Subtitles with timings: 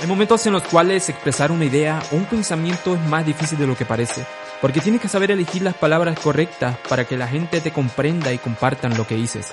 [0.00, 3.66] Hay momentos en los cuales expresar una idea o un pensamiento es más difícil de
[3.66, 4.24] lo que parece,
[4.60, 8.38] porque tienes que saber elegir las palabras correctas para que la gente te comprenda y
[8.38, 9.52] compartan lo que dices.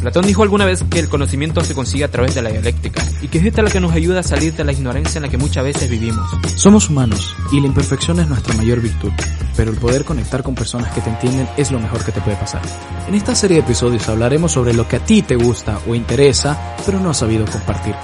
[0.00, 3.28] Platón dijo alguna vez que el conocimiento se consigue a través de la dialéctica, y
[3.28, 5.38] que es esta la que nos ayuda a salir de la ignorancia en la que
[5.38, 6.28] muchas veces vivimos.
[6.56, 9.12] Somos humanos, y la imperfección es nuestra mayor virtud,
[9.56, 12.36] pero el poder conectar con personas que te entienden es lo mejor que te puede
[12.36, 12.62] pasar.
[13.06, 16.74] En esta serie de episodios hablaremos sobre lo que a ti te gusta o interesa,
[16.84, 17.94] pero no has sabido compartir.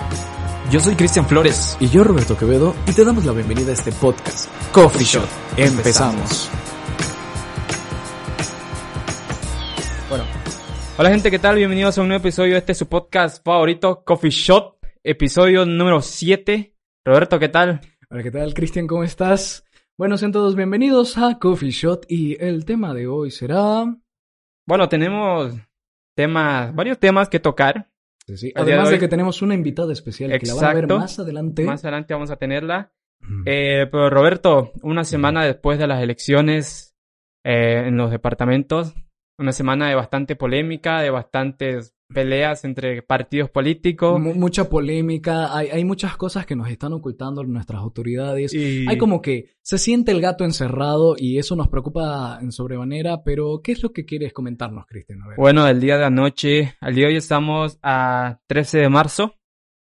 [0.71, 1.79] Yo soy Cristian Flores.
[1.80, 5.27] Y yo Roberto Quevedo, y te damos la bienvenida a este podcast, Coffee Shot.
[5.56, 6.51] Empezamos.
[10.11, 10.25] Bueno,
[10.98, 11.56] hola gente, ¿qué tal?
[11.56, 16.75] Bienvenidos a un nuevo episodio de este su podcast favorito, Coffee Shot, episodio número 7.
[17.03, 17.80] Roberto, ¿qué tal?
[18.11, 18.87] Hola, ¿qué tal, Cristian?
[18.87, 19.64] ¿Cómo estás?
[19.97, 23.87] Bueno, sean todos bienvenidos a Coffee Shot y el tema de hoy será...
[24.66, 25.55] Bueno, tenemos
[26.14, 27.89] temas, varios temas que tocar.
[28.28, 28.52] Sí, sí.
[28.55, 30.98] Además de de, hoy- que tenemos una invitada especial que la van a ver Exacto.
[30.98, 31.64] más adelante.
[31.64, 32.92] Más adelante vamos a tenerla.
[33.20, 33.42] Mm.
[33.46, 36.94] Eh, pero Roberto, una semana después de las elecciones
[37.42, 38.94] eh, en los departamentos,
[39.38, 44.20] una semana de bastante polémica, de bastantes peleas entre partidos políticos.
[44.20, 48.53] Mu- mucha polémica, hay, hay muchas cosas que nos están ocultando nuestras autoridades.
[48.55, 53.23] Y Hay como que se siente el gato encerrado y eso nos preocupa en sobremanera,
[53.25, 55.20] pero ¿qué es lo que quieres comentarnos, Cristian?
[55.37, 59.34] Bueno, el día de anoche, al día de hoy estamos a 13 de marzo.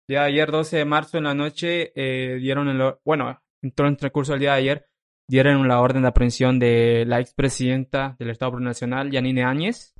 [0.08, 3.88] El día de ayer, 12 de marzo en la noche, eh, dieron el, bueno, entró
[3.88, 4.88] en el transcurso del día de ayer,
[5.28, 9.95] dieron la orden de aprehensión de la expresidenta del Estado Plurinacional, Yanine Áñez.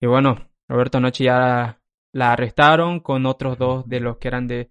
[0.00, 4.46] Y bueno, Roberto anoche ya la, la arrestaron con otros dos de los que eran
[4.46, 4.70] de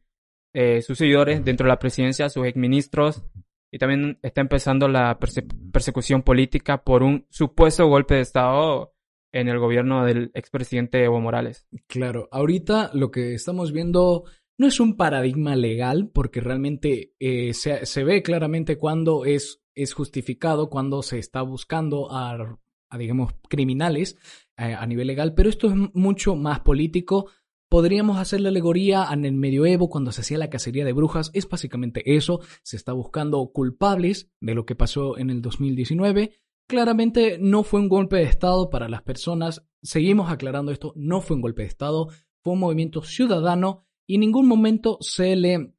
[0.53, 3.23] eh, sus seguidores dentro de la presidencia, sus exministros.
[3.71, 8.93] Y también está empezando la perse- persecución política por un supuesto golpe de Estado
[9.33, 11.67] en el gobierno del expresidente Evo Morales.
[11.87, 14.23] Claro, ahorita lo que estamos viendo
[14.57, 19.93] no es un paradigma legal, porque realmente eh, se, se ve claramente cuando es, es
[19.93, 22.57] justificado, cuando se está buscando a,
[22.89, 24.17] a, digamos, criminales
[24.58, 27.30] eh, a nivel legal, pero esto es mucho más político.
[27.70, 31.32] Podríamos hacer la alegoría en el medioevo cuando se hacía la cacería de brujas.
[31.33, 32.39] Es básicamente eso.
[32.64, 36.32] Se está buscando culpables de lo que pasó en el 2019.
[36.67, 39.67] Claramente no fue un golpe de Estado para las personas.
[39.82, 40.93] Seguimos aclarando esto.
[40.95, 42.08] No fue un golpe de Estado.
[42.43, 45.73] Fue un movimiento ciudadano y en ningún momento se le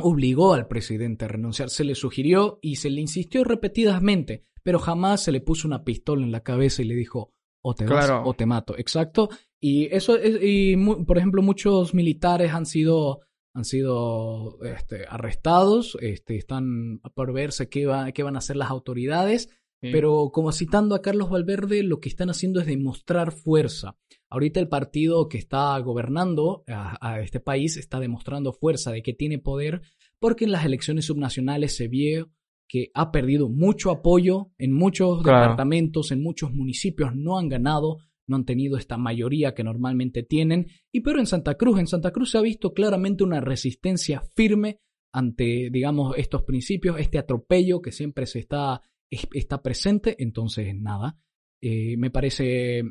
[0.00, 1.70] obligó al presidente a renunciar.
[1.70, 6.24] Se le sugirió y se le insistió repetidamente, pero jamás se le puso una pistola
[6.24, 7.32] en la cabeza y le dijo
[7.64, 8.22] o te vas Claro.
[8.26, 8.76] o te mato.
[8.76, 9.28] Exacto.
[9.60, 13.20] Y eso es, y por ejemplo, muchos militares han sido
[13.54, 18.70] han sido este, arrestados, este, están por verse qué, va, qué van a hacer las
[18.70, 19.50] autoridades,
[19.82, 19.88] Sí.
[19.90, 23.96] pero como citando a Carlos Valverde, lo que están haciendo es demostrar fuerza.
[24.30, 29.12] Ahorita el partido que está gobernando a, a este país está demostrando fuerza de que
[29.12, 29.82] tiene poder,
[30.20, 32.30] porque en las elecciones subnacionales se vio
[32.72, 35.40] que ha perdido mucho apoyo en muchos Claro.
[35.42, 40.68] departamentos, en muchos municipios, no han ganado, no han tenido esta mayoría que normalmente tienen.
[40.90, 44.78] Y pero en Santa Cruz, en Santa Cruz se ha visto claramente una resistencia firme
[45.12, 50.16] ante, digamos, estos principios, este atropello que siempre se está, es- está presente.
[50.18, 51.18] Entonces, nada,
[51.60, 52.84] eh, me parece,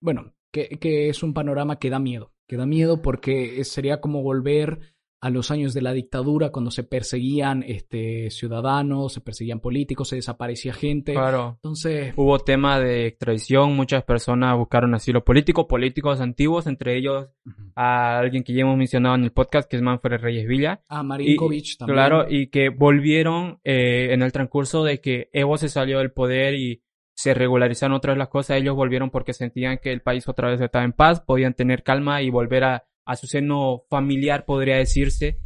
[0.00, 4.20] bueno, que, que es un panorama que da miedo, que da miedo porque sería como
[4.24, 4.80] volver
[5.20, 10.16] a los años de la dictadura cuando se perseguían este, ciudadanos, se perseguían políticos, se
[10.16, 11.12] desaparecía gente.
[11.12, 11.54] Claro.
[11.56, 17.28] Entonces, Hubo tema de extradición, muchas personas buscaron asilo político, políticos antiguos, entre ellos
[17.74, 20.82] a alguien que ya hemos mencionado en el podcast, que es Manfred Reyes Villa.
[20.88, 21.96] a Marinkovic también.
[21.96, 26.54] Claro, y que volvieron eh, en el transcurso de que Evo se salió del poder
[26.54, 26.82] y
[27.14, 30.60] se regularizaron otra vez las cosas, ellos volvieron porque sentían que el país otra vez
[30.60, 35.38] estaba en paz, podían tener calma y volver a, a su seno familiar, podría decirse.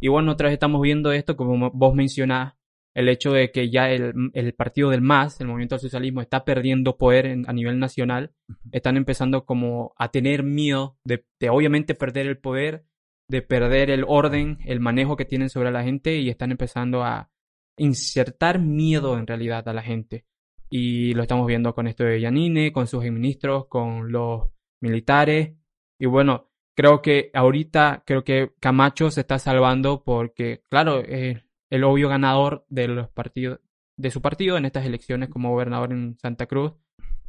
[0.00, 2.54] Y bueno, otra vez estamos viendo esto, como vos mencionás,
[2.94, 6.44] el hecho de que ya el, el partido del MAS, el movimiento al socialismo, está
[6.44, 8.32] perdiendo poder en- a nivel nacional,
[8.72, 12.84] están empezando como a tener miedo de, de obviamente perder el poder,
[13.28, 17.30] de perder el orden, el manejo que tienen sobre la gente y están empezando a
[17.76, 20.24] insertar miedo en realidad a la gente.
[20.70, 24.50] Y lo estamos viendo con esto de Yanine, con sus ministros, con los
[24.82, 25.54] militares.
[26.00, 26.47] Y bueno,
[26.78, 32.66] creo que ahorita, creo que Camacho se está salvando porque, claro, es el obvio ganador
[32.68, 33.58] de los partidos,
[33.96, 36.74] de su partido en estas elecciones como gobernador en Santa Cruz.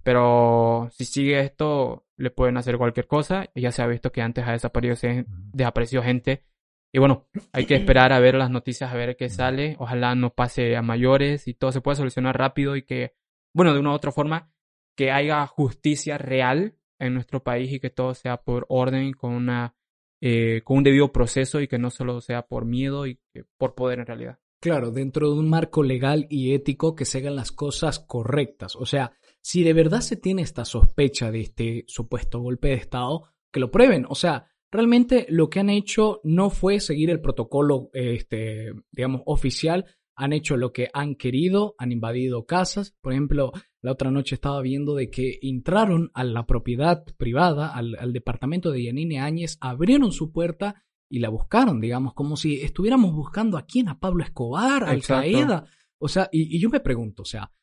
[0.04, 3.50] Pero si sigue esto, le pueden hacer cualquier cosa.
[3.56, 6.46] Ya se ha visto que antes ha desaparecido, desaparecido gente.
[6.94, 9.76] Y bueno, hay que esperar a ver las noticias, a ver qué sale.
[9.80, 13.16] Ojalá no pase a mayores y todo se pueda solucionar rápido y que,
[13.56, 14.52] bueno, de una u otra forma,
[14.96, 19.76] que haya justicia real en nuestro país y que todo sea por orden, con una
[20.22, 23.20] eh, con un debido proceso y que no solo sea por miedo y
[23.58, 24.40] por poder en realidad.
[24.60, 28.76] Claro, dentro de un marco legal y ético que se hagan las cosas correctas.
[28.76, 33.24] O sea, si de verdad se tiene esta sospecha de este supuesto golpe de Estado,
[33.52, 34.06] que lo prueben.
[34.10, 39.86] O sea, realmente lo que han hecho no fue seguir el protocolo, este, digamos, oficial.
[40.22, 42.94] Han hecho lo que han querido, han invadido casas.
[43.02, 48.12] Por ejemplo, la otra noche estaba viendo de que entraron a la propiedad privada, al,
[48.12, 53.58] departamento de Yanine Áñez, abrieron su puerta y la buscaron, digamos, como si estuviéramos buscando
[53.58, 55.66] a quién, a Pablo Escobar, a Al Qaeda.
[55.98, 57.54] O sea, y, yo me pregunto, o sea,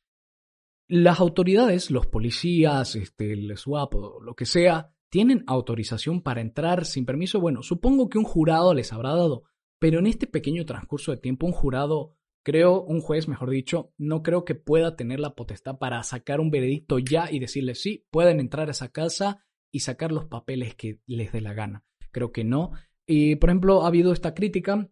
[0.89, 6.87] las autoridades, los policías, este, el SWAP o lo que sea, ¿tienen autorización para entrar
[6.87, 7.41] sin permiso?
[7.41, 9.45] Bueno, supongo que un jurado les habrá dado,
[9.79, 14.23] pero en este pequeño transcurso de tiempo, un jurado, creo, un juez, mejor dicho, no
[14.23, 18.39] creo que pueda tener la potestad para sacar un veredicto ya y decirles sí, pueden
[18.39, 21.85] entrar a esa casa y sacar los papeles que les dé la gana.
[22.13, 22.71] Creo que no.
[23.05, 24.89] Y, por ejemplo, ha habido esta crítica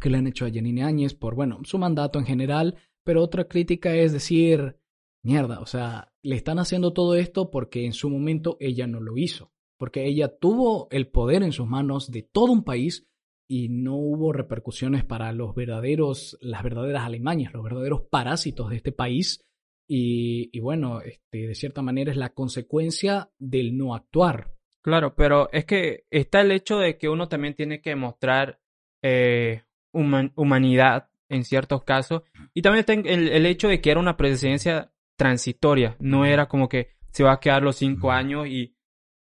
[0.00, 2.74] que le han hecho a Janine Áñez por, bueno, su mandato en general,
[3.04, 4.80] pero otra crítica es decir,
[5.22, 9.16] mierda, o sea, le están haciendo todo esto porque en su momento ella no lo
[9.16, 13.06] hizo, porque ella tuvo el poder en sus manos de todo un país
[13.48, 18.92] y no hubo repercusiones para los verdaderos, las verdaderas Alemanias, los verdaderos parásitos de este
[18.92, 19.44] país.
[19.88, 24.52] Y, y bueno, este, de cierta manera es la consecuencia del no actuar.
[24.82, 28.60] Claro, pero es que está el hecho de que uno también tiene que mostrar
[29.02, 29.62] eh,
[29.92, 32.22] humanidad en ciertos casos
[32.54, 36.88] y también está el, hecho de que era una presidencia transitoria, no era como que
[37.12, 38.76] se va a quedar los cinco años y,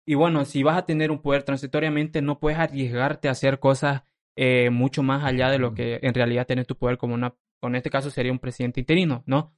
[0.06, 4.02] y bueno, si vas a tener un poder transitoriamente no puedes arriesgarte a hacer cosas
[4.36, 7.74] eh, mucho más allá de lo que en realidad tiene tu poder como una, en
[7.74, 9.56] este caso sería un presidente interino, ¿no?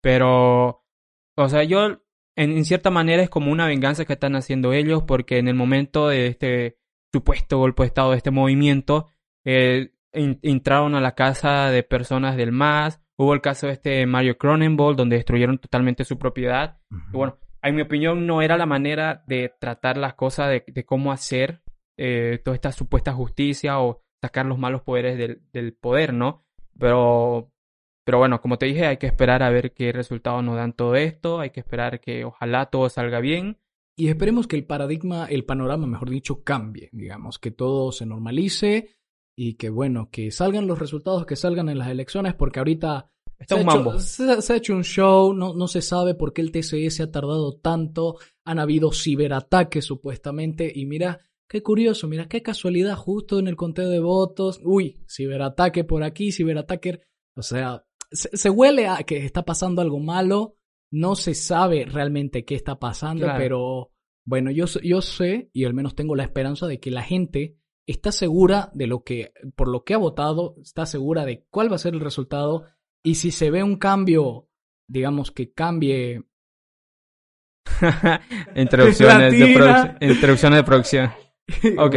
[0.00, 0.84] Pero,
[1.36, 2.00] o sea, yo
[2.36, 6.08] en, cierta manera es como una venganza que están haciendo ellos porque en el momento
[6.08, 6.78] de este
[7.12, 9.08] supuesto golpe de Estado, de este movimiento,
[9.44, 14.38] eh, entraron a la casa de personas del MAS, hubo el caso de este Mario
[14.38, 16.78] Cronenberg donde destruyeron totalmente su propiedad.
[17.12, 21.12] y bueno, en mi opinión no era la manera de tratar las cosas, de, cómo
[21.12, 21.62] hacer
[21.98, 26.44] eh, toda esta supuesta justicia o sacar los malos poderes del, del poder, ¿no?
[26.78, 27.50] Pero
[28.04, 30.96] pero bueno, como te dije, hay que esperar a ver qué resultados nos dan todo
[30.96, 33.58] esto, hay que esperar que ojalá todo salga bien.
[33.96, 38.96] Y esperemos que el paradigma, el panorama, mejor dicho, cambie, digamos, que todo se normalice
[39.36, 43.54] y que bueno, que salgan los resultados que salgan en las elecciones, porque ahorita Está
[43.54, 43.90] se, un ha mambo.
[43.92, 47.02] Hecho, se, ha hecho un show, no, no se sabe por qué el TCE se
[47.02, 51.20] ha tardado tanto, han habido ciberataques supuestamente, y mira,
[51.50, 56.30] qué curioso, mira, qué casualidad, justo en el conteo de votos, uy, ciberataque por aquí,
[56.30, 57.00] ciberataque,
[57.34, 60.54] o sea, se, huele a que está pasando algo malo,
[60.92, 63.90] no se sabe realmente qué está pasando, pero
[64.24, 68.12] bueno, yo, yo sé y al menos tengo la esperanza de que la gente está
[68.12, 71.78] segura de lo que, por lo que ha votado, está segura de cuál va a
[71.78, 72.64] ser el resultado.
[73.02, 74.48] Y si se ve un cambio,
[74.86, 76.22] digamos que cambie.
[78.54, 81.10] introducciones, de introducciones de producción.
[81.78, 81.94] Ok.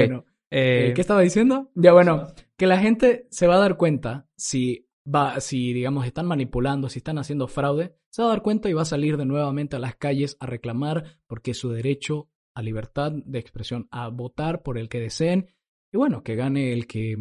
[0.55, 1.71] Eh, ¿Qué estaba diciendo?
[1.73, 2.27] Ya bueno,
[2.57, 7.00] que la gente se va a dar cuenta si va, si digamos están manipulando, si
[7.00, 9.79] están haciendo fraude, se va a dar cuenta y va a salir de nuevamente a
[9.79, 14.89] las calles a reclamar porque su derecho a libertad de expresión, a votar por el
[14.89, 15.50] que deseen
[15.91, 17.15] y bueno, que gane el que,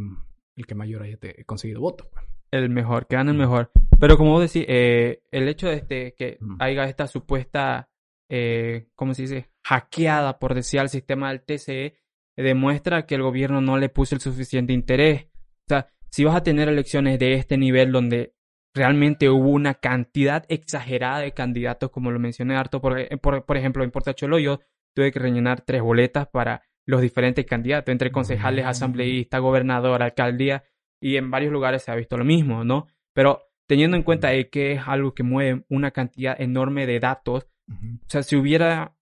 [0.56, 2.08] el que mayor haya conseguido votos.
[2.12, 2.24] Pues.
[2.50, 3.70] El mejor, que gane el mejor.
[3.98, 7.90] Pero como vos decís, eh, el hecho de este, que haya esta supuesta,
[8.30, 9.50] eh, ¿cómo se dice?
[9.64, 12.01] Hackeada, por decir, al sistema del TCE,
[12.36, 15.26] demuestra que el gobierno no le puso el suficiente interés.
[15.66, 18.34] O sea, si vas a tener elecciones de este nivel donde
[18.74, 23.84] realmente hubo una cantidad exagerada de candidatos, como lo mencioné harto, por, eh, por, ejemplo,
[23.84, 24.60] en Portacholo yo
[24.94, 30.64] tuve que rellenar tres boletas para los diferentes candidatos, entre concejales, asambleístas, gobernador, alcaldía,
[31.00, 32.86] y en varios lugares se ha visto lo mismo, ¿no?
[33.14, 38.08] Pero teniendo en cuenta que es algo que mueve una cantidad enorme de datos, o
[38.08, 38.96] sea, si hubiera,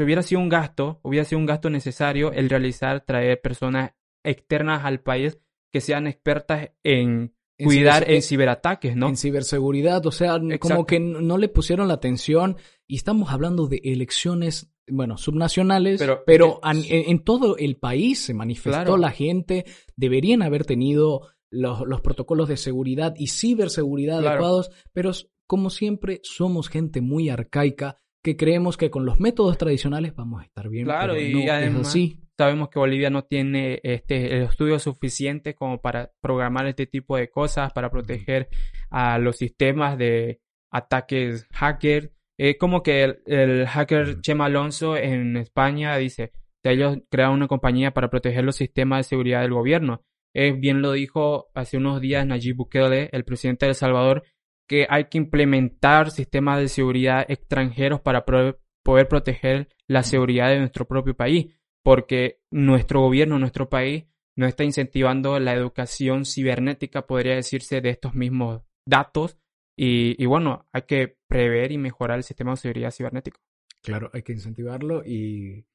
[0.00, 3.92] si hubiera sido un gasto, hubiera sido un gasto necesario el realizar, traer personas
[4.24, 5.38] externas al país
[5.70, 9.10] que sean expertas en cuidar en, ciberataques, ¿no?
[9.10, 13.82] En ciberseguridad, o sea, como que no le pusieron la atención y estamos hablando de
[13.84, 19.66] elecciones, bueno, subnacionales, pero, en, todo el país se manifestó la gente,
[19.96, 25.10] deberían haber tenido los, los, protocolos de seguridad y ciberseguridad adecuados, pero
[25.46, 30.44] como siempre somos gente muy arcaica que creemos que con los métodos tradicionales vamos a
[30.44, 30.84] estar bien.
[30.84, 31.96] Claro, y además,
[32.38, 37.28] Sabemos que Bolivia no tiene este, el estudio suficiente como para programar este tipo de
[37.28, 38.48] cosas, para proteger
[38.88, 40.40] a los sistemas de
[40.72, 42.14] ataques hacker.
[42.58, 48.42] como que el, hacker Chema Alonso en España dice, ellos crearon una compañía para proteger
[48.42, 50.02] los sistemas de seguridad del gobierno.
[50.34, 54.22] Eh, bien lo dijo hace unos días Nayib Bukele, el presidente de El Salvador,
[54.70, 60.86] que hay que implementar sistemas de seguridad extranjeros para poder proteger la seguridad de nuestro
[60.86, 64.04] propio país, porque nuestro gobierno, nuestro país,
[64.36, 69.36] no está incentivando la educación cibernética, podría decirse, de estos mismos datos.
[69.76, 73.40] Y, bueno, hay que prever y mejorar el sistema de seguridad cibernético.
[73.82, 75.66] Claro, hay que incentivarlo y,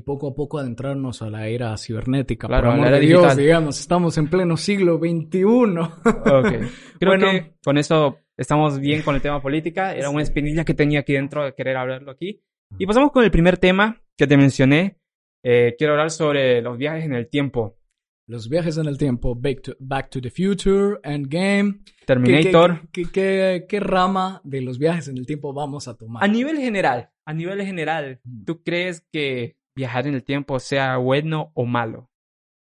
[0.00, 2.46] poco a poco adentrarnos a la era cibernética.
[2.46, 5.42] Claro, Por la era Dios, digamos, estamos en pleno siglo XXI.
[5.44, 6.52] ok.
[7.00, 9.94] Creo que con eso estamos bien con el tema política.
[9.94, 12.42] Era una espinilla que tenía aquí dentro de querer hablarlo aquí.
[12.78, 14.98] Y pasamos con el primer tema que te mencioné.
[15.42, 17.78] Eh, quiero hablar sobre los viajes en el tiempo.
[18.26, 21.80] Los viajes en el tiempo, Back to, Back to the Future, Endgame.
[22.04, 22.82] Terminator.
[22.92, 26.22] ¿Qué, qué, rama de los viajes en el tiempo vamos a tomar?
[26.22, 28.44] A nivel general, a nivel general, mm.
[28.44, 32.10] ¿tú crees que viajar en el tiempo sea bueno o malo?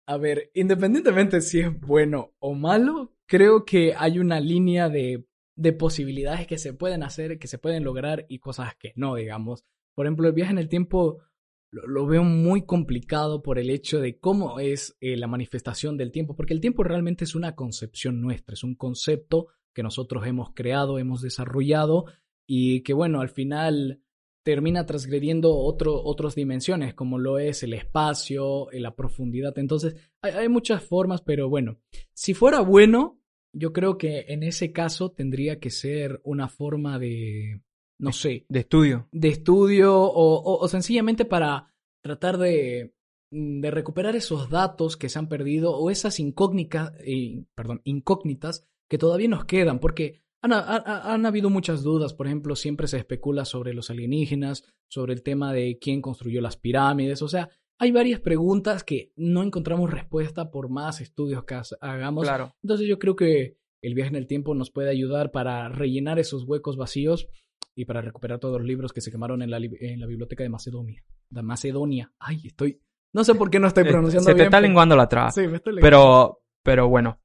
[0.06, 5.72] A ver, independientemente si es bueno o malo, creo que hay una línea de, de
[5.72, 9.64] posibilidades que se pueden hacer, que se pueden lograr y cosas que no, digamos.
[9.96, 11.24] Por ejemplo, el viaje en el tiempo
[11.72, 16.36] lo, veo muy complicado por el hecho de cómo es eh, la manifestación del tiempo,
[16.36, 21.00] porque el tiempo realmente es una concepción nuestra, es un concepto que nosotros hemos creado,
[21.00, 22.06] hemos desarrollado
[22.46, 24.02] y que bueno, al final
[24.46, 29.58] termina transgrediendo otro, otras dimensiones, como lo es el espacio, eh, la profundidad.
[29.58, 31.80] Entonces, hay, hay muchas formas, pero bueno,
[32.14, 33.20] si fuera bueno,
[33.52, 37.62] yo creo que en ese caso tendría que ser una forma de,
[37.98, 38.46] no sé.
[38.50, 39.08] De estudio.
[39.12, 41.74] De estudio o, sencillamente para
[42.04, 42.94] tratar de,
[43.32, 48.68] mm, de, recuperar esos datos que se han perdido o esas incógnitas, eh, perdón, incógnitas
[48.88, 53.46] que todavía nos quedan, porque han, han, habido muchas dudas, por ejemplo, siempre se especula
[53.46, 58.20] sobre los alienígenas, sobre el tema de quién construyó las pirámides, o sea, hay varias
[58.20, 62.24] preguntas que no encontramos respuesta por más estudios que hagamos.
[62.24, 62.56] Claro.
[62.64, 66.44] Entonces yo creo que el viaje en el tiempo nos puede ayudar para rellenar esos
[66.46, 67.28] huecos vacíos
[67.75, 70.50] y para recuperar todos los libros que se quemaron en la, en la biblioteca de
[70.50, 71.04] Macedonia.
[71.30, 72.14] De Macedonia.
[72.18, 72.82] Ay, estoy...
[73.14, 74.38] No sé por qué no estoy eh, pronunciando bien.
[74.38, 75.32] Se te está lenguando la traba.
[75.32, 77.20] Sí, me estoy Pero, pero bueno.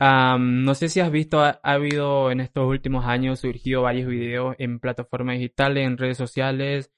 [0.00, 4.80] No sé si has visto, ha, habido en estos últimos años surgido varios videos en
[4.80, 6.92] plataformas digitales, en redes sociales,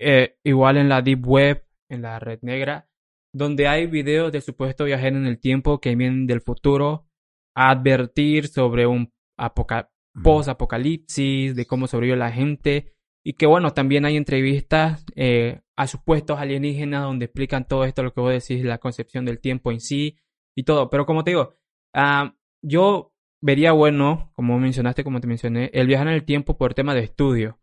[0.00, 2.88] eh, igual en la Deep Web, en la red negra,
[3.32, 7.06] donde hay videos de supuesto viajero en el tiempo que vienen del futuro
[7.54, 12.94] a advertir sobre un apocalipsis post-apocalipsis, de cómo sobrevivió la gente.
[13.24, 18.12] Y que bueno, también hay entrevistas eh, a supuestos alienígenas donde explican todo esto, lo
[18.12, 20.18] que vos decís, la concepción del tiempo en sí
[20.56, 20.88] y todo.
[20.88, 21.54] Pero como te digo,
[21.94, 26.74] ah, yo vería bueno, como mencionaste, como te mencioné, el viajar en el tiempo por
[26.74, 27.58] tema de estudio.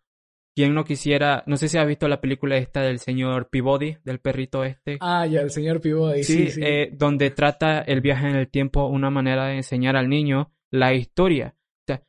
[0.55, 4.19] Quien no quisiera, no sé si has visto la película esta del señor Peabody, del
[4.19, 4.97] perrito este.
[5.01, 6.49] Ah, ya, el señor Peabody, sí.
[6.49, 10.53] sí, eh, donde trata el viaje en el tiempo una manera de enseñar al niño
[10.71, 11.55] la historia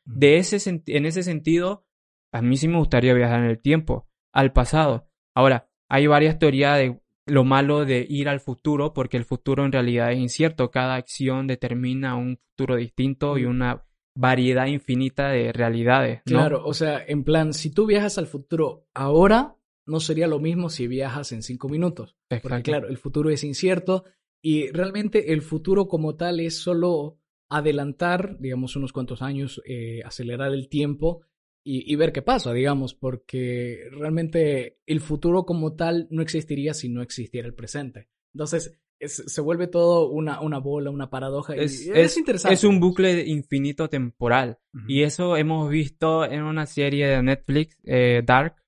[0.05, 1.87] de ese en ese sentido,
[2.33, 5.09] a mí sí me gustaría viajar en el tiempo, al pasado.
[5.35, 9.73] Ahora, hay varias teorías de lo malo de ir al futuro, porque el futuro en
[9.73, 10.71] realidad es incierto.
[10.71, 13.85] Cada acción determina un futuro distinto y una
[14.17, 16.23] variedad infinita de realidades.
[16.25, 19.57] Claro, o sea, en plan, si tú viajas al futuro ahora,
[19.87, 22.17] no sería lo mismo si viajas en cinco minutos.
[22.29, 24.05] Porque claro, el futuro es incierto
[24.43, 27.19] y realmente el futuro como tal es solo
[27.49, 31.23] adelantar, digamos, unos cuantos años, eh, acelerar el tiempo
[31.69, 37.03] y, ver qué pasa, digamos, porque realmente el futuro como tal no existiría si no
[37.03, 38.09] existiera el presente.
[38.33, 41.57] Entonces, se vuelve todo una, una bola, una paradoja.
[41.57, 42.55] Es, es, interesante.
[42.55, 44.61] Es un bucle infinito temporal.
[44.87, 48.63] Y eso hemos visto en una serie de Netflix, eh, Dark,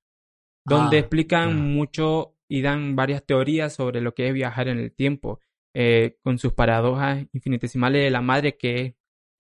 [0.64, 4.92] donde ah, explican mucho y dan varias teorías sobre lo que es viajar en el
[4.92, 5.38] tiempo.
[5.72, 8.94] Eh, con sus paradojas infinitesimales de la madre que es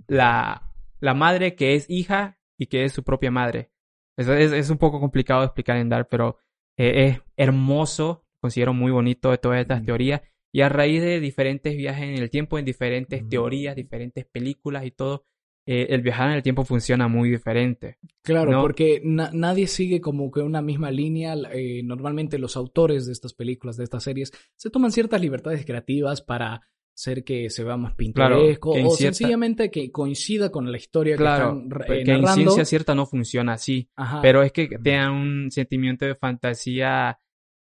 [0.06, 3.70] la, la madre que es hija y que es su propia madre.
[4.16, 6.38] Es, es, un poco complicado de explicar en Dark, pero
[6.76, 10.20] eh, es hermoso, considero muy bonito de todas estas teorías.
[10.52, 14.90] Y a raíz de diferentes viajes en el tiempo, en diferentes teorías, diferentes películas y
[14.90, 15.24] todo,
[15.66, 17.98] eh, el viajar en el tiempo funciona muy diferente.
[18.22, 21.34] Claro, porque nadie sigue como que una misma línea.
[21.52, 26.22] Eh, normalmente los autores de estas películas, de estas series, se toman ciertas libertades creativas
[26.22, 26.62] para
[26.98, 31.68] hacer que se vea más pintoresco o sencillamente que coincida con la historia que están
[31.88, 33.88] eh, que en ciencia cierta no funciona así,
[34.20, 37.20] pero es que tengan un sentimiento de fantasía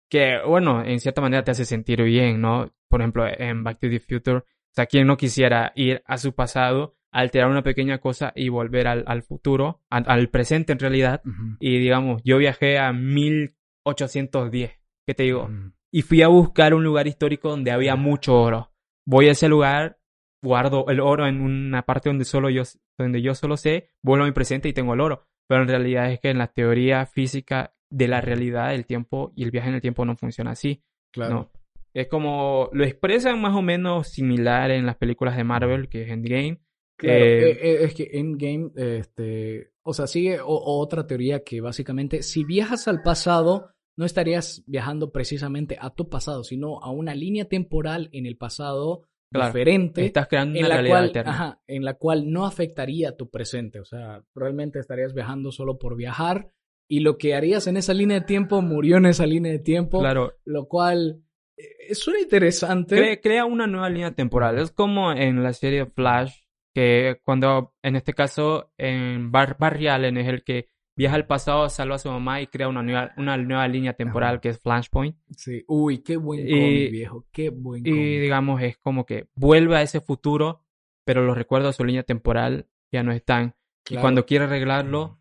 [0.10, 2.74] que, bueno, en cierta manera te hace sentir bien, ¿no?
[2.90, 6.34] Por ejemplo, en Back to the Future, o sea, quien no quisiera ir a su
[6.34, 11.22] pasado alterar una pequeña cosa y volver al, al futuro, al, presente en realidad.
[11.60, 14.72] Y digamos, yo viajé a 1810.
[15.06, 15.50] ¿Qué te digo?
[15.92, 18.71] y fui a buscar un lugar histórico donde había mucho oro.
[19.06, 20.00] Voy a ese lugar,
[20.44, 22.64] guardo el oro en una parte donde solo yo,
[22.98, 25.28] donde yo solo sé, vuelvo a mi presente y tengo el oro.
[25.48, 29.44] Pero en realidad es que en la teoría física de la realidad el tiempo y
[29.44, 30.82] el viaje en el tiempo no funciona así.
[31.12, 31.52] Claro.
[31.94, 36.10] Es como lo expresan más o menos similar en las películas de Marvel, que es
[36.10, 36.62] Endgame.
[36.98, 42.46] Claro, eh, eh, es que Endgame, este, o sea, sigue otra teoría que básicamente si
[42.46, 48.10] viajas al pasado, no estarías viajando precisamente a tu pasado, sino a una línea temporal
[48.12, 50.06] en el pasado diferente.
[50.06, 51.32] Estás creando una realidad cual, alterna.
[51.32, 53.80] Ajá, en la cual no afectaría tu presente.
[53.80, 56.52] O sea, realmente estarías viajando solo por viajar
[56.90, 60.00] y lo que harías en esa línea de tiempo murió en esa línea de tiempo.
[60.00, 60.34] Claro.
[60.44, 61.24] Lo cual
[61.58, 63.22] eh, suena interesante.
[63.22, 64.60] crea una nueva línea temporal.
[64.60, 66.42] Es como en la serie Flash,
[66.74, 70.68] que cuando, en este caso, en Bar Barry Allen es el que
[71.02, 74.40] viaja al pasado, salva a su mamá y crea una nueva, una nueva línea temporal
[74.40, 75.18] que es Flashpoint.
[75.36, 77.98] Sí, uy, qué buen cómic, viejo, qué buen cómic.
[77.98, 80.64] Y digamos, es como que vuelve a ese futuro,
[81.04, 83.56] pero los recuerdos de su línea temporal ya no están.
[83.90, 85.20] Y cuando quiere arreglarlo,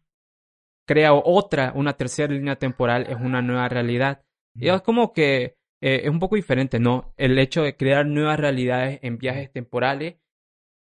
[0.86, 4.22] crea otra, una tercera línea temporal, es una nueva realidad.
[4.54, 7.14] Y es como que eh, es un poco diferente, ¿no?
[7.16, 10.16] El hecho de crear nuevas realidades en viajes temporales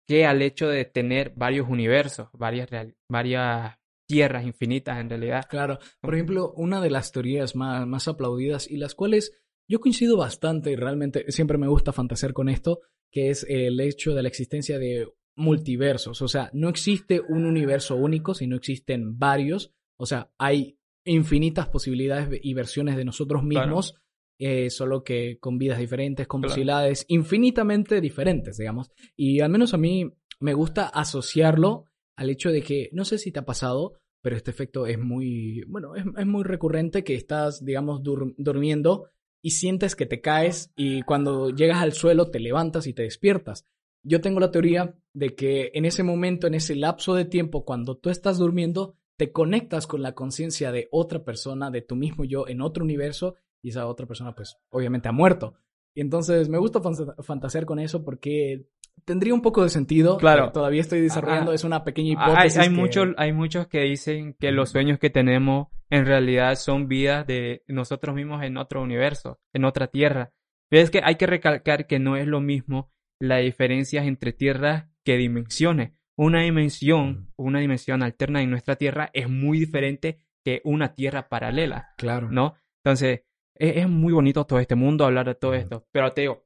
[0.06, 2.68] que al hecho de tener varios universos, varias,
[3.08, 5.46] varias tierras infinitas en realidad.
[5.48, 9.32] Claro, por ejemplo, una de las teorías más, más aplaudidas y las cuales
[9.68, 12.80] yo coincido bastante y realmente siempre me gusta fantasear con esto,
[13.10, 16.20] que es el hecho de la existencia de multiversos.
[16.22, 19.72] O sea, no existe un universo único, sino existen varios.
[19.96, 23.94] O sea, hay infinitas posibilidades y versiones de nosotros mismos,
[24.38, 28.90] eh, solo que con vidas diferentes, con posibilidades infinitamente diferentes, digamos.
[29.16, 33.32] Y al menos a mí me gusta asociarlo al hecho de que, no sé si
[33.32, 38.02] te ha pasado, pero este efecto es muy, bueno, es, muy recurrente que estás, digamos,
[38.02, 39.10] durmiendo
[39.42, 43.66] y sientes que te caes y cuando llegas al suelo te levantas y te despiertas.
[44.02, 47.98] Yo tengo la teoría de que en ese momento, en ese lapso de tiempo, cuando
[47.98, 52.48] tú estás durmiendo, te conectas con la conciencia de otra persona, de tu mismo yo,
[52.48, 55.54] en otro universo, y esa otra persona, pues, obviamente ha muerto.
[55.94, 56.80] Y entonces me gusta
[57.22, 58.66] fantasear con eso porque
[59.04, 60.16] tendría un poco de sentido.
[60.18, 60.52] Claro.
[60.52, 62.58] Todavía estoy desarrollando, es una pequeña hipótesis.
[62.58, 67.26] Hay, muchos, hay muchos que dicen que los sueños que tenemos en realidad son vidas
[67.26, 70.32] de nosotros mismos en otro universo, en otra tierra.
[70.68, 74.88] Pero es que hay que recalcar que no es lo mismo la diferencia entre tierras
[75.04, 75.92] que dimensiones.
[76.16, 81.94] Una dimensión, una dimensión alterna en nuestra tierra es muy diferente que una tierra paralela.
[81.96, 82.30] Claro.
[82.30, 82.54] ¿No?
[82.82, 83.22] Entonces,
[83.54, 85.86] es, es muy bonito todo este mundo, hablar de todo esto.
[85.90, 86.43] Pero te digo,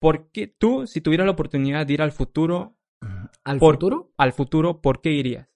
[0.00, 2.76] ¿Por qué tú, si tuvieras la oportunidad de ir al futuro...
[3.44, 4.12] ¿Al futuro?
[4.16, 5.48] Al futuro, ¿por qué irías?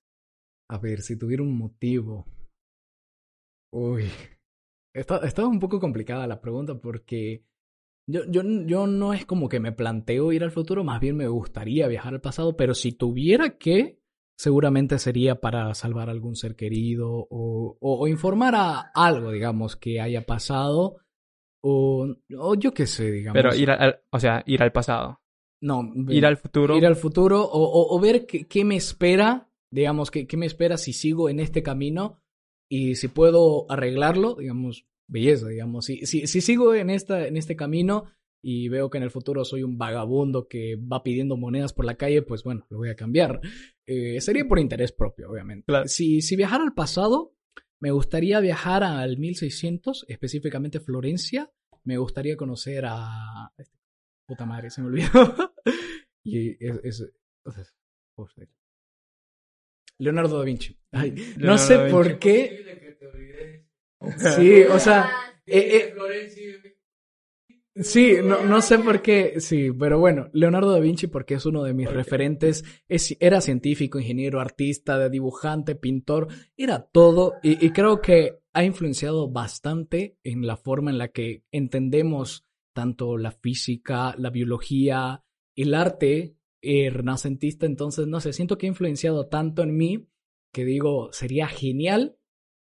[0.71, 2.27] A ver, si tuviera un motivo...
[3.73, 4.05] Uy.
[4.95, 7.47] Está, está un poco complicada la pregunta porque
[8.07, 11.29] yo, yo, yo no es como que me planteo ir al futuro, más bien me
[11.29, 14.03] gustaría viajar al pasado, pero si tuviera que,
[14.37, 20.01] seguramente sería para salvar a algún ser querido o, o informar a algo, digamos, que
[20.01, 20.99] haya pasado
[21.63, 23.41] o, o yo qué sé, digamos.
[23.41, 25.21] Pero ir al, o sea, ir al pasado.
[25.61, 25.93] No.
[26.09, 26.77] Ir al futuro.
[26.77, 30.77] Ir al futuro o, o, ver qué, qué, me espera, digamos, qué, qué me espera
[30.77, 32.21] si sigo en este camino
[32.69, 35.85] y si puedo arreglarlo, digamos, belleza, digamos.
[35.85, 38.07] Si, si, si sigo en, esta, en este camino
[38.43, 41.95] y veo que en el futuro soy un vagabundo que va pidiendo monedas por la
[41.95, 43.41] calle, pues bueno, lo voy a cambiar.
[43.87, 45.73] Eh, sería por interés propio, obviamente.
[45.87, 47.37] Si, si viajara al pasado,
[47.83, 51.53] me gustaría viajar al 1600, específicamente Florencia.
[51.83, 53.53] Me gustaría conocer a...
[53.59, 53.77] Este,
[54.25, 55.11] puta madre, se me olvidó.
[56.23, 57.05] y es...
[59.99, 60.79] Leonardo da Vinci.
[61.39, 63.67] no sé por qué.
[64.37, 65.11] Sí, o sea...
[65.45, 65.95] Eh, eh,
[67.75, 71.63] Sí, no, no sé por qué, sí, pero bueno, Leonardo da Vinci porque es uno
[71.63, 78.41] de mis referentes, es, era científico, ingeniero, artista, dibujante, pintor, era todo y, creo que
[78.53, 85.25] ha influenciado bastante en la forma en la que entendemos tanto la física, la biología,
[85.57, 90.09] el arte eh, renacentista, entonces, no sé, siento que ha influenciado tanto en mí
[90.53, 92.19] que digo, sería genial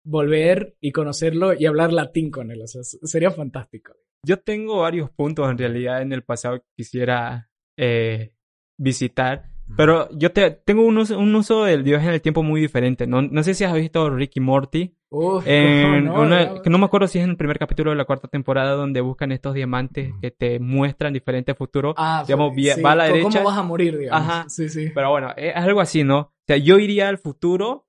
[0.03, 3.93] volver y conocerlo y hablar latín con él, o sea, sería fantástico.
[4.23, 8.33] Yo tengo varios puntos en realidad en el pasado que quisiera eh,
[8.77, 9.49] visitar.
[9.75, 13.05] Pero yo te, tengo un uso, un uso del Dios en el tiempo muy diferente.
[13.05, 14.93] No, no sé si has visto Ricky Morty.
[16.01, 18.71] no, que no me acuerdo si es en el primer capítulo de la cuarta temporada
[18.71, 21.95] donde buscan estos diamantes que te muestran diferentes futuros.
[21.97, 23.39] Ah, digamos, va a la derecha.
[23.39, 24.21] ¿Cómo vas a morir, digamos?
[24.21, 24.45] Ajá.
[24.49, 24.91] Sí, sí.
[24.93, 26.19] Pero bueno, es algo así, ¿no?
[26.19, 27.87] O sea, yo iría al futuro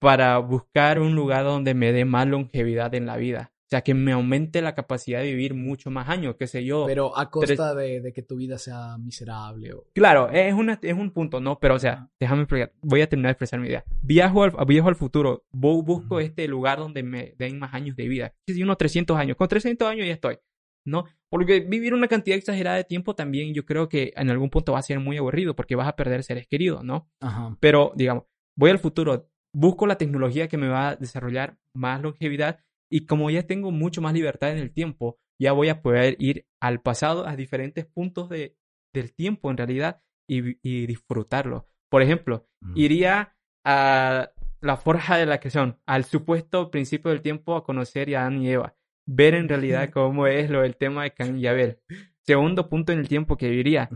[0.00, 3.52] para buscar un lugar donde me dé más longevidad en la vida.
[3.70, 6.86] Sea, que me aumente la capacidad de vivir mucho más años, qué sé yo.
[6.86, 9.72] Pero a costa de, de, que tu vida sea miserable.
[9.74, 9.86] O...
[9.94, 11.60] Claro, es, una, es un punto, ¿no?
[11.60, 13.84] Pero, o sea, déjame explicar, voy a terminar de expresar mi idea.
[14.02, 18.34] Viajo al, viajo al futuro, busco este lugar donde me den más años de vida.
[18.48, 20.38] Si unos 300 años, con 300 años ya estoy,
[20.84, 21.04] ¿no?
[21.28, 24.80] Porque vivir una cantidad exagerada de tiempo también yo creo que en algún punto va
[24.80, 27.08] a ser muy aburrido porque vas a perder seres queridos, ¿no?
[27.20, 27.56] Ajá.
[27.60, 28.24] Pero, digamos,
[28.56, 32.58] voy al futuro, busco la tecnología que me va a desarrollar más longevidad
[32.90, 36.46] y como ya tengo mucho más libertad en el tiempo, ya voy a poder ir
[36.60, 38.56] al pasado a diferentes puntos de,
[38.92, 41.66] del tiempo en realidad y, y disfrutarlo.
[41.88, 47.64] Por ejemplo, iría a la forja de la creación, al supuesto principio del tiempo a
[47.64, 48.76] conocer a Adán y Eva,
[49.06, 51.78] ver en realidad cómo es lo del tema de Cain y Abel.
[52.22, 53.88] Segundo punto en el tiempo que iría,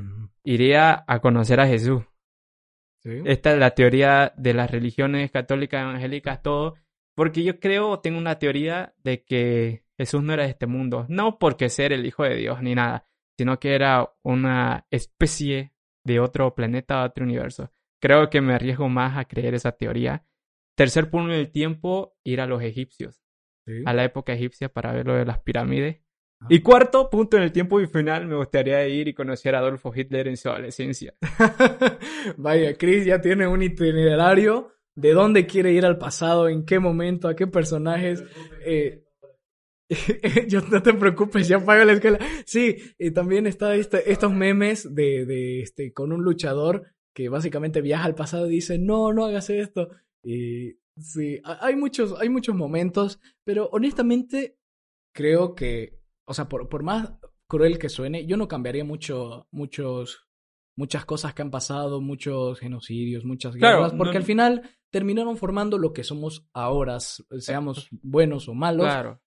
[0.42, 2.02] iría a conocer a Jesús.
[3.04, 6.76] Esta es la teoría de las religiones católicas, evangélicas, todo,
[7.14, 11.38] porque yo creo, tengo una teoría de que Jesús no era de este mundo, no
[11.38, 15.72] porque ser el Hijo de Dios ni nada, sino que era una especie
[16.04, 17.72] de otro planeta, otro universo.
[18.00, 20.26] Creo que me arriesgo más a creer esa teoría.
[20.76, 23.22] Tercer punto del tiempo, ir a los egipcios,
[23.86, 26.02] a la época egipcia para ver lo de las pirámides.
[26.40, 26.46] Ah.
[26.50, 29.92] Y cuarto punto en el tiempo y final, me gustaría ir y conocer a Adolfo
[29.94, 31.14] Hitler en su adolescencia.
[32.36, 37.28] Vaya, Chris ya tiene un itinerario de dónde quiere ir al pasado, en qué momento,
[37.28, 38.24] a qué personajes.
[38.64, 39.04] Eh,
[40.48, 42.18] yo no te preocupes, ya paga la escuela.
[42.46, 47.80] Sí, y también está este, estos memes de, de este con un luchador que básicamente
[47.80, 49.90] viaja al pasado y dice, no, no hagas esto.
[50.22, 54.58] Y sí, hay muchos, hay muchos momentos, pero honestamente
[55.14, 57.12] creo que, o sea, por, por más
[57.46, 60.26] cruel que suene, yo no cambiaría mucho, muchos,
[60.76, 64.62] muchas cosas que han pasado, muchos genocidios, muchas guerras, porque al final
[64.94, 68.86] terminaron formando lo que somos ahora, seamos buenos o malos,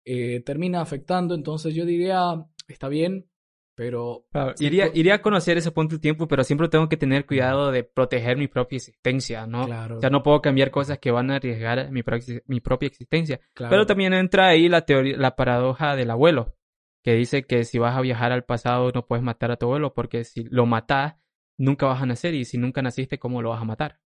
[0.04, 3.30] eh, termina afectando, entonces yo diría, está bien,
[3.76, 4.26] pero...
[4.58, 7.84] iría, iría a conocer ese punto de tiempo, pero siempre tengo que tener cuidado de
[7.84, 9.66] proteger mi propia existencia, ¿no?
[9.66, 9.98] Claro.
[9.98, 12.02] O sea, no puedo cambiar cosas que van a arriesgar mi,
[12.46, 13.38] mi propia existencia.
[13.54, 16.56] Pero también entra ahí la teoría, la paradoja del abuelo,
[17.04, 19.94] que dice que si vas a viajar al pasado no puedes matar a tu abuelo,
[19.94, 21.14] porque si lo matas,
[21.56, 24.01] nunca vas a nacer, y si nunca naciste, ¿cómo lo vas a matar?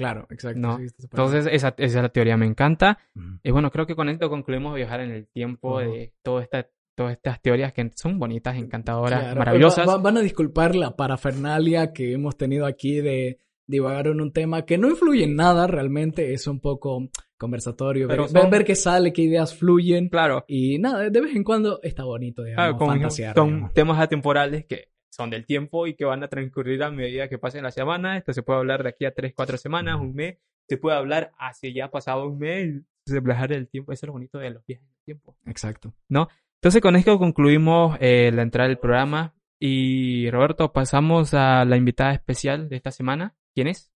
[0.00, 0.58] Claro, exacto.
[0.58, 0.78] ¿no?
[0.78, 2.98] Entonces, esa, esa, es la teoría, me encanta.
[3.42, 7.12] Y bueno, creo que con esto concluimos viajar en el tiempo de todas estas todas
[7.12, 9.86] estas teorías que son bonitas, encantadoras, maravillosas.
[10.02, 14.76] van a disculpar la parafernalia que hemos tenido aquí de divagar en un tema que
[14.76, 17.08] no influye en nada realmente, es un poco
[17.38, 20.08] conversatorio, ver, ver, qué sale, qué ideas fluyen.
[20.08, 20.44] Claro.
[20.46, 23.34] Y nada, de vez en cuando está bonito, digamos, fantasear.
[23.34, 27.38] Son temas atemporales que son del tiempo y que van a transcurrir a medida que
[27.38, 28.18] pasen las semanas.
[28.18, 30.38] Esto se puede hablar de aquí a tres, cuatro semanas, un mes.
[30.68, 32.82] Se puede hablar hacia ya pasado un mes,
[33.22, 33.92] viajar el tiempo.
[33.92, 35.36] Eso es lo bonito de los viajes del tiempo.
[35.46, 35.92] Exacto.
[36.08, 36.28] ¿No?
[36.56, 39.34] Entonces con esto concluimos eh, la entrada del programa.
[39.58, 43.36] Y Roberto, pasamos a la invitada especial de esta semana.
[43.54, 43.92] ¿Quién es?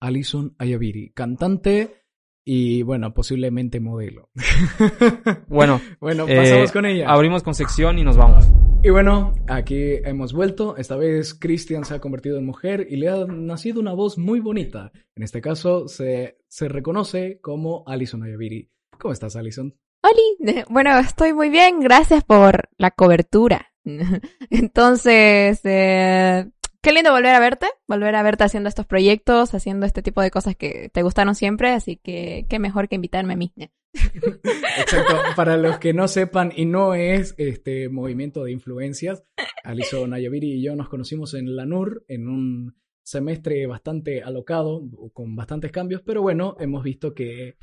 [0.00, 2.04] Alison Ayaviri, cantante
[2.44, 4.30] y bueno, posiblemente modelo.
[5.48, 7.08] bueno, bueno, pasamos eh, con ella.
[7.08, 8.73] Abrimos con sección y nos vamos.
[8.84, 10.76] Y bueno, aquí hemos vuelto.
[10.76, 14.40] Esta vez Christian se ha convertido en mujer y le ha nacido una voz muy
[14.40, 14.92] bonita.
[15.16, 18.70] En este caso se, se reconoce como Alison Ayaviri.
[18.98, 19.74] ¿Cómo estás, Alison?
[20.02, 21.80] Hola, bueno, estoy muy bien.
[21.80, 23.72] Gracias por la cobertura.
[24.50, 26.44] Entonces, eh,
[26.84, 30.30] Qué lindo volver a verte, volver a verte haciendo estos proyectos, haciendo este tipo de
[30.30, 33.54] cosas que te gustaron siempre, así que qué mejor que invitarme a mí.
[33.94, 39.24] Exacto, para los que no sepan y no es este movimiento de influencias,
[39.62, 44.82] Alison Ayaviri y yo nos conocimos en la NUR en un semestre bastante alocado,
[45.14, 47.56] con bastantes cambios, pero bueno, hemos visto que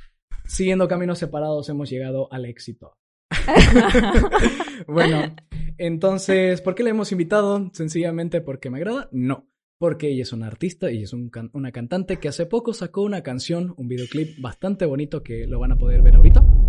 [0.45, 2.97] siguiendo caminos separados hemos llegado al éxito.
[4.87, 5.35] bueno,
[5.77, 7.69] entonces, ¿por qué la hemos invitado?
[7.73, 9.09] Sencillamente porque me agrada.
[9.11, 13.23] No, porque ella es una artista y es una cantante que hace poco sacó una
[13.23, 16.61] canción, un videoclip bastante bonito que lo van a poder ver ahorita.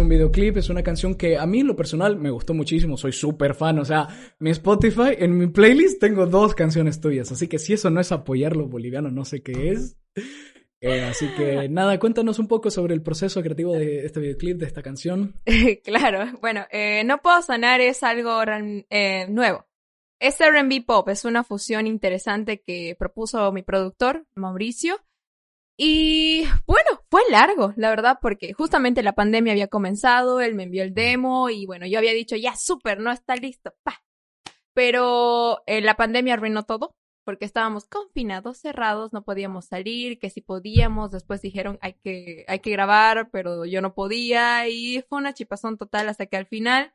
[0.00, 3.12] Un videoclip, es una canción que a mí en lo personal me gustó muchísimo, soy
[3.12, 4.08] súper fan, o sea,
[4.38, 8.12] mi Spotify, en mi playlist tengo dos canciones tuyas, así que si eso no es
[8.12, 9.96] apoyar lo boliviano, no sé qué es.
[10.82, 14.64] Eh, así que nada, cuéntanos un poco sobre el proceso creativo de este videoclip, de
[14.64, 15.38] esta canción.
[15.84, 18.40] claro, bueno, eh, No Puedo Sanar es algo
[18.88, 19.66] eh, nuevo.
[20.18, 24.96] Es R&B Pop, es una fusión interesante que propuso mi productor, Mauricio.
[25.82, 30.82] Y bueno, fue largo, la verdad, porque justamente la pandemia había comenzado, él me envió
[30.82, 34.02] el demo y bueno, yo había dicho, ya, súper, no está listo, pa.
[34.74, 40.42] Pero eh, la pandemia arruinó todo, porque estábamos confinados, cerrados, no podíamos salir, que si
[40.42, 45.32] podíamos, después dijeron hay que, hay que grabar, pero yo no podía y fue una
[45.32, 46.92] chipazón total hasta que al final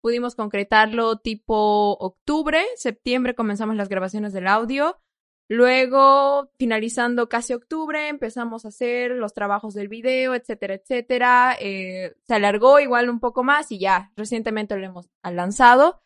[0.00, 5.00] pudimos concretarlo tipo octubre, septiembre comenzamos las grabaciones del audio,
[5.48, 12.34] luego finalizando casi octubre empezamos a hacer los trabajos del video, etcétera, etcétera, eh, se
[12.34, 16.00] alargó igual un poco más y ya recientemente lo hemos lanzado.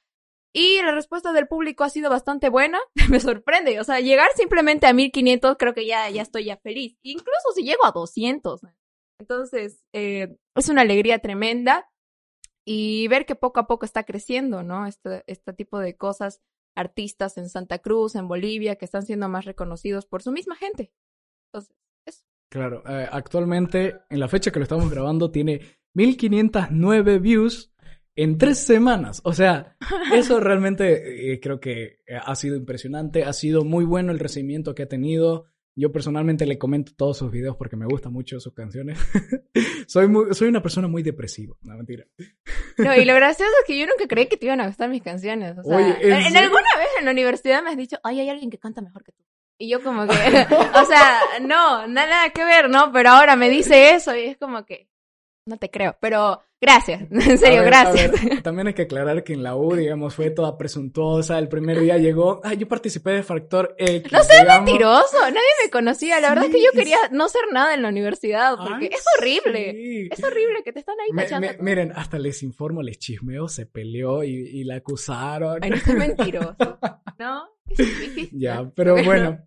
[0.55, 2.79] Y la respuesta del público ha sido bastante buena.
[3.11, 3.81] Me sorprende.
[3.81, 6.97] O sea, llegar simplemente a 1500 creo que ya, ya estoy ya feliz.
[7.03, 8.61] Incluso si llego a 200.
[9.19, 11.89] Entonces, eh, es una alegría tremenda.
[12.65, 14.87] Y ver que poco a poco está creciendo, ¿no?
[14.87, 16.41] Este, este tipo de cosas.
[16.75, 20.93] Artistas en Santa Cruz, en Bolivia, que están siendo más reconocidos por su misma gente.
[21.47, 22.25] Entonces, eso.
[22.49, 25.61] Claro, eh, actualmente, en la fecha que lo estamos grabando, tiene
[25.95, 27.73] 1509 views
[28.15, 29.21] en tres semanas.
[29.25, 29.77] O sea,
[30.15, 33.25] eso realmente eh, creo que eh, ha sido impresionante.
[33.25, 35.47] Ha sido muy bueno el recibimiento que ha tenido.
[35.75, 38.99] Yo personalmente le comento todos sus videos porque me gustan mucho sus canciones.
[39.87, 41.57] soy, muy, soy una persona muy depresiva.
[41.63, 42.05] No, mentira.
[42.77, 45.03] No, y lo gracioso es que yo nunca creí que te iban a gustar mis
[45.03, 45.57] canciones.
[45.57, 48.29] O sea, Oye, ¿en en, alguna vez en la universidad me has dicho, ay, hay
[48.29, 49.25] alguien que canta mejor que tú.
[49.59, 50.13] Y yo como que,
[50.75, 52.93] o sea, no, nada que ver, ¿no?
[52.93, 54.91] Pero ahora me dice eso y es como que,
[55.47, 58.13] no te creo, pero gracias, en serio, ver, gracias.
[58.25, 61.39] ver, también hay que aclarar que en la U, digamos, fue toda presuntuosa.
[61.39, 64.11] El primer día llegó, ay, yo participé de Factor X.
[64.11, 64.63] No seas.
[64.63, 66.21] Mentiroso, nadie me conocía.
[66.21, 69.05] La verdad es que yo quería no ser nada en la universidad, porque Ay, es
[69.19, 69.73] horrible.
[69.73, 70.09] sí.
[70.11, 71.49] Es horrible que te están ahí Me- tachando.
[71.49, 75.59] me- miren, hasta les informo, les chismeo, se peleó y, y la acusaron.
[75.63, 76.57] Ay, no seas mentiroso.
[77.19, 77.45] ¿No?
[77.69, 78.31] Es.
[78.33, 79.39] Ya, pero bueno,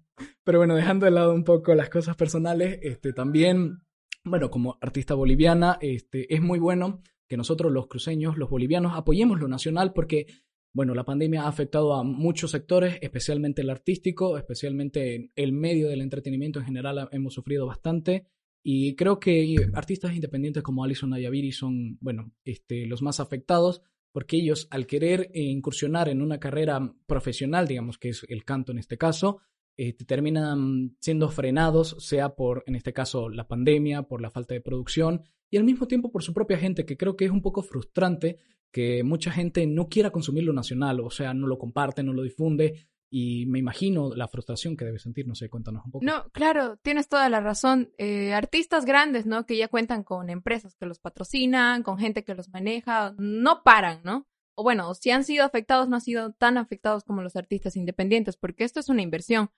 [0.43, 3.81] pero bueno, dejando de lado un poco las cosas personales, este también,
[4.25, 9.39] bueno, como artista boliviana, este es muy bueno que nosotros los cruceños, los bolivianos, apoyemos
[9.39, 10.27] lo nacional porque,
[10.73, 15.87] bueno, la pandemia ha afectado a muchos sectores, especialmente el artístico, especialmente en el medio
[15.89, 18.27] del entretenimiento en general hemos sufrido bastante.
[18.63, 23.83] Y creo que artistas independientes como Alison Ayaviri son, bueno, este, los más afectados
[24.15, 28.77] porque ellos al querer incursionar en una carrera profesional, digamos que es el canto en
[28.79, 29.41] este caso,
[29.77, 34.53] eh, te terminan siendo frenados, sea por, en este caso, la pandemia, por la falta
[34.53, 37.41] de producción y al mismo tiempo por su propia gente, que creo que es un
[37.41, 38.39] poco frustrante
[38.71, 42.23] que mucha gente no quiera consumir lo nacional, o sea, no lo comparte, no lo
[42.23, 46.05] difunde y me imagino la frustración que debe sentir, no sé, cuéntanos un poco.
[46.05, 47.91] No, claro, tienes toda la razón.
[47.97, 49.45] Eh, artistas grandes, ¿no?
[49.45, 54.01] Que ya cuentan con empresas que los patrocinan, con gente que los maneja, no paran,
[54.03, 54.27] ¿no?
[54.55, 58.37] O bueno, si han sido afectados, no han sido tan afectados como los artistas independientes,
[58.37, 59.49] porque esto es una inversión.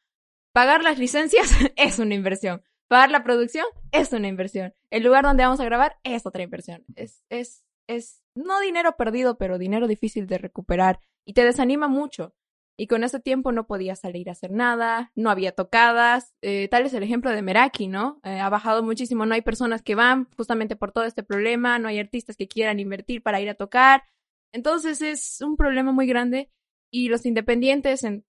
[0.57, 2.63] Pagar las licencias es una inversión.
[2.87, 4.73] Pagar la producción es una inversión.
[4.89, 6.83] El lugar donde vamos a grabar es otra inversión.
[6.95, 12.33] Es, es, es no dinero perdido, pero dinero difícil de recuperar y te desanima mucho.
[12.75, 16.33] Y con ese tiempo no podía salir a hacer nada, no había tocadas.
[16.41, 18.19] eh, tal es el ejemplo de Meraki, ¿no?
[18.23, 21.87] Eh, ha bajado muchísimo, no hay personas que van justamente por todo este problema, no
[21.87, 24.05] hay artistas que quieran invertir para ir a tocar.
[24.51, 26.49] Entonces es un problema muy grande
[26.89, 28.25] y los independientes en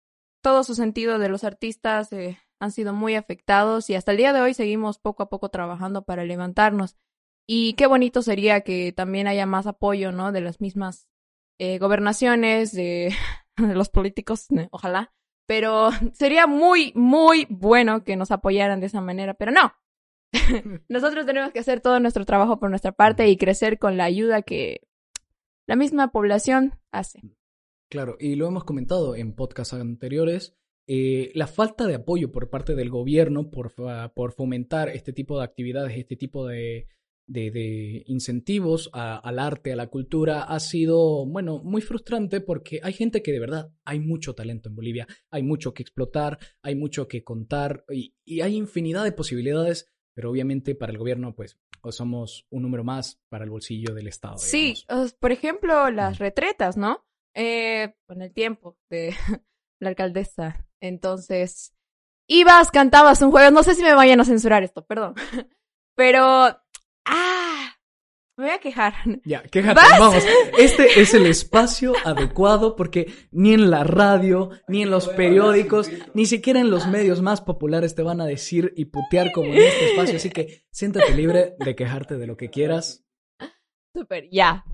[0.47, 4.31] todo su sentido de los artistas eh, han sido muy afectados y hasta el día
[4.31, 6.95] de hoy seguimos poco a poco trabajando para levantarnos.
[7.45, 10.31] Y qué bonito sería que también haya más apoyo, ¿no?
[10.31, 11.09] De las mismas
[11.59, 13.13] eh, gobernaciones, de
[13.57, 15.13] de los políticos, ojalá.
[15.47, 19.73] Pero sería muy, muy bueno que nos apoyaran de esa manera, pero no.
[20.87, 24.43] Nosotros tenemos que hacer todo nuestro trabajo por nuestra parte y crecer con la ayuda
[24.43, 24.87] que
[25.67, 27.19] la misma población hace.
[27.89, 30.55] Claro, y lo hemos comentado en podcasts anteriores,
[30.87, 33.73] eh, la falta de apoyo por parte del gobierno por,
[34.13, 36.87] por fomentar este tipo de actividades, este tipo de,
[37.27, 42.79] de, de incentivos a- al arte, a la cultura, ha sido, bueno, muy frustrante porque
[42.83, 46.75] hay gente que de verdad, hay mucho talento en Bolivia, hay mucho que explotar, hay
[46.75, 51.57] mucho que contar y, y hay infinidad de posibilidades, pero obviamente para el gobierno, pues,
[51.81, 54.37] o somos un número más para el bolsillo del Estado.
[54.39, 55.13] Sí, digamos.
[55.13, 57.05] por ejemplo, las retretas, ¿no?
[57.39, 59.15] Eh, con el tiempo de
[59.79, 60.67] la alcaldesa.
[60.81, 61.75] Entonces,
[62.27, 65.13] ibas, cantabas un jueves, no sé si me vayan a censurar esto, perdón.
[65.95, 67.75] Pero, ah,
[68.37, 68.93] me voy a quejar.
[69.23, 69.99] Ya, quéjate, ¿Vas?
[69.99, 70.23] vamos.
[70.57, 76.25] Este es el espacio adecuado porque ni en la radio, ni en los periódicos, ni
[76.25, 79.91] siquiera en los medios más populares te van a decir y putear como en este
[79.91, 80.17] espacio.
[80.17, 83.05] Así que siéntate libre de quejarte de lo que quieras.
[83.93, 84.65] Súper, ya.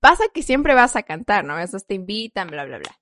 [0.00, 1.56] Pasa que siempre vas a cantar, ¿no?
[1.56, 2.98] Veces te invitan, bla, bla, bla.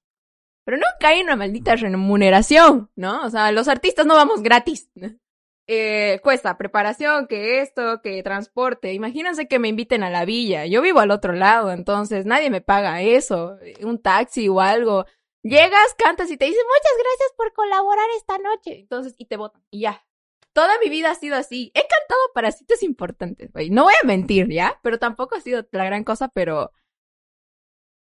[0.65, 3.25] Pero nunca hay una maldita remuneración, ¿no?
[3.25, 4.91] O sea, los artistas no vamos gratis.
[5.69, 8.93] Eh, cuesta preparación, que esto, que transporte.
[8.93, 10.65] Imagínense que me inviten a la villa.
[10.67, 13.59] Yo vivo al otro lado, entonces nadie me paga eso.
[13.81, 15.07] Un taxi o algo.
[15.43, 18.79] Llegas, cantas y te dicen muchas gracias por colaborar esta noche.
[18.79, 19.61] Entonces, y te votan.
[19.71, 20.07] Y ya.
[20.53, 21.73] Toda mi vida ha sido así.
[21.75, 23.69] He cantado para sitios importantes, güey.
[23.69, 24.79] No voy a mentir, ¿ya?
[24.83, 26.71] Pero tampoco ha sido la gran cosa, pero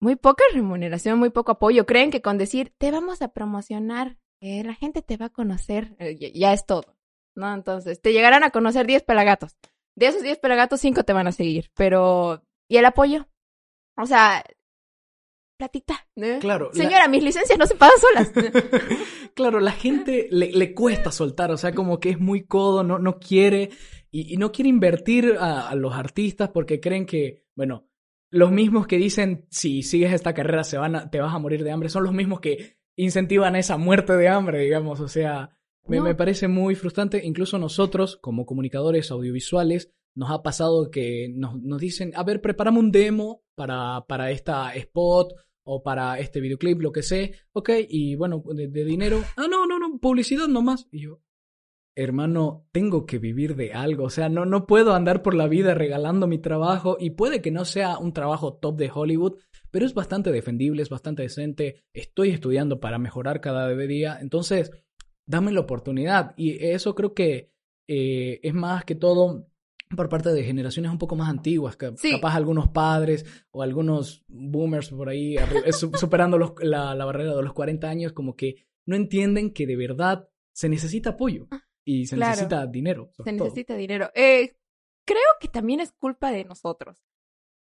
[0.04, 1.86] muy poca remuneración, muy poco apoyo.
[1.86, 5.96] Creen que con decir, te vamos a promocionar, eh, la gente te va a conocer,
[6.00, 6.98] eh, ya, es todo,
[7.36, 7.54] ¿no?
[7.54, 9.56] Entonces, te llegarán a conocer 10 pelagatos.
[9.96, 11.72] De esos 10 pelagatos, 5 te van a seguir.
[11.76, 13.28] Pero, ¿y el apoyo?
[13.96, 14.44] O sea,
[15.58, 16.06] platita.
[16.16, 16.40] ¿no?
[16.40, 16.70] Claro.
[16.74, 18.32] la- Señora, mis licencias no se pagan solas.
[19.36, 23.00] claro, la gente le, le cuesta soltar, o sea, como que es muy codo, no,
[23.00, 23.70] no quiere
[24.12, 27.88] y, y no quiere invertir a, a los artistas porque creen que, bueno,
[28.34, 31.64] los mismos que dicen si sigues esta carrera se van a- te vas a morir
[31.64, 35.50] de hambre son los mismos que incentivan esa muerte de hambre, digamos, o sea,
[35.88, 36.04] me, No.
[36.04, 41.80] me parece muy frustrante, incluso nosotros como comunicadores audiovisuales nos ha pasado que nos, nos
[41.82, 45.34] dicen, a ver, prepárame un demo para, para esta spot
[45.66, 49.66] o para este videoclip, lo que sea, ok, y bueno, de, de dinero, ah, no,
[49.66, 50.88] no, no, publicidad nomás.
[50.92, 51.22] Y yo,
[51.96, 55.74] hermano, tengo que vivir de algo, o sea, no, no puedo andar por la vida
[55.74, 59.38] regalando mi trabajo y puede que no sea un trabajo top de Hollywood,
[59.72, 64.72] pero es bastante defendible, es bastante decente, estoy estudiando para mejorar cada día, entonces,
[65.26, 66.34] dame la oportunidad.
[66.38, 67.52] Y eso creo que
[67.88, 69.48] eh, es más que todo
[69.96, 72.12] por parte de generaciones un poco más antiguas, Sí.
[72.12, 77.36] capaz algunos padres o algunos boomers por ahí eh, su- superando los- la, la barrera
[77.36, 78.56] de los 40 años, como que
[78.88, 81.48] no entienden que de verdad se necesita apoyo
[81.86, 82.32] y se Claro.
[82.32, 83.12] necesita dinero.
[83.16, 83.34] Se todo.
[83.46, 84.10] necesita dinero.
[84.16, 84.56] Eh,
[85.06, 87.04] creo que también es culpa de nosotros.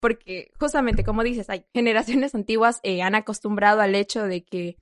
[0.01, 4.77] Porque justamente, como dices, hay generaciones antiguas eh, han acostumbrado al hecho de que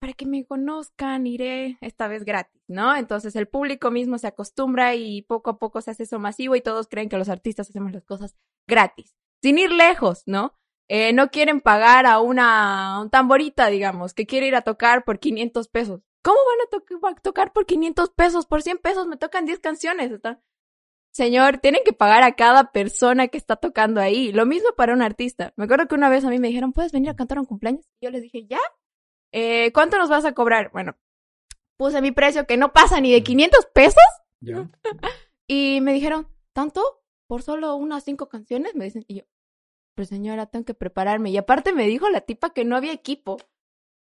[0.00, 2.94] para que me conozcan iré esta vez gratis, ¿no?
[2.96, 6.60] Entonces el público mismo se acostumbra y poco a poco se hace eso masivo y
[6.60, 8.36] todos creen que los artistas hacemos las cosas
[8.68, 10.52] gratis, sin ir lejos, ¿no?
[10.88, 15.18] Eh, no quieren pagar a una un tamborita, digamos, que quiere ir a tocar por
[15.18, 16.02] 500 pesos.
[16.26, 18.46] ¿Cómo van a, to- a tocar por 500 pesos?
[18.46, 20.10] Por 100 pesos me tocan 10 canciones.
[20.10, 20.42] Está-
[21.12, 24.32] Señor, tienen que pagar a cada persona que está tocando ahí.
[24.32, 25.52] Lo mismo para un artista.
[25.56, 27.86] Me acuerdo que una vez a mí me dijeron, ¿puedes venir a cantar un cumpleaños?
[28.00, 28.58] Y yo les dije, ¿ya?
[29.32, 30.70] Eh, ¿Cuánto nos vas a cobrar?
[30.72, 30.96] Bueno,
[31.78, 34.02] puse mi precio que no pasa ni de 500 pesos.
[34.40, 34.68] ¿Ya?
[35.48, 36.82] Y me dijeron, ¿tanto?
[37.28, 38.74] ¿Por solo unas cinco canciones?
[38.74, 39.22] Me dicen, y yo,
[39.94, 41.30] pero señora, tengo que prepararme.
[41.30, 43.36] Y aparte me dijo la tipa que no había equipo.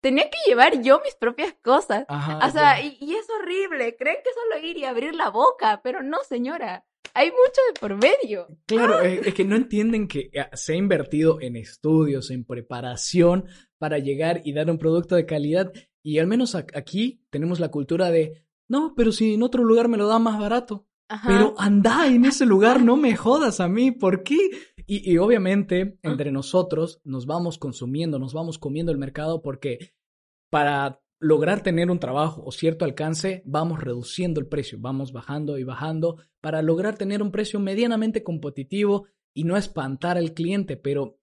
[0.03, 2.03] Tenía que llevar yo mis propias cosas.
[2.09, 3.95] Ajá, O sea, y, y es horrible.
[3.95, 6.85] Creen que solo ir y abrir la boca, pero no, señora.
[7.13, 8.49] Hay mucho de por medio.
[8.65, 13.45] Claro, es, es que no entienden que eh, se ha invertido en estudios, en preparación
[13.77, 15.71] para llegar y dar un producto de calidad.
[16.01, 19.97] Y al menos aquí tenemos la cultura de, no, pero si en otro lugar me
[19.97, 20.85] lo da más barato.
[21.07, 21.29] Ajá.
[21.29, 24.37] Pero anda en ese lugar, no me jodas a mí, ¿por qué?
[24.85, 29.93] Y, y obviamente entre nosotros nos vamos consumiendo, nos vamos comiendo el mercado porque
[30.49, 35.63] para lograr tener un trabajo o cierto alcance, vamos reduciendo el precio, vamos bajando y
[35.63, 36.17] bajando.
[36.41, 41.17] Para lograr tener un precio medianamente competitivo y no espantar al cliente, pero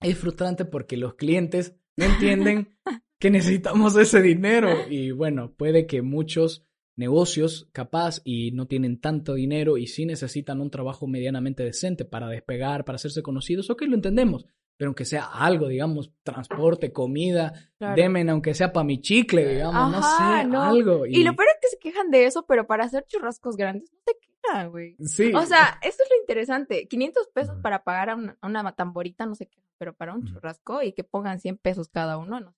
[0.00, 2.78] es frustrante porque los clientes no entienden
[3.20, 4.70] que necesitamos ese dinero.
[4.88, 6.66] Y bueno, puede que muchos
[6.96, 12.28] negocios capaz y no tienen tanto dinero y sí necesitan un trabajo medianamente decente para
[12.28, 17.96] despegar, para hacerse conocidos, ok, lo entendemos, pero aunque sea algo, digamos, transporte, comida, Claro.
[17.96, 20.62] demen aunque sea para mi chicle, digamos, no sé, no.
[20.62, 21.06] algo.
[21.06, 23.98] Y lo peor es que se quejan de eso, pero para hacer churrascos grandes no
[24.06, 24.96] se quejan, güey.
[25.00, 25.32] Sí.
[25.34, 26.86] O sea, eso es lo interesante.
[26.88, 30.24] 500 pesos para pagar a una, a una tamborita, no sé qué, pero para un
[30.24, 32.54] churrasco y que pongan 100 pesos cada uno, no.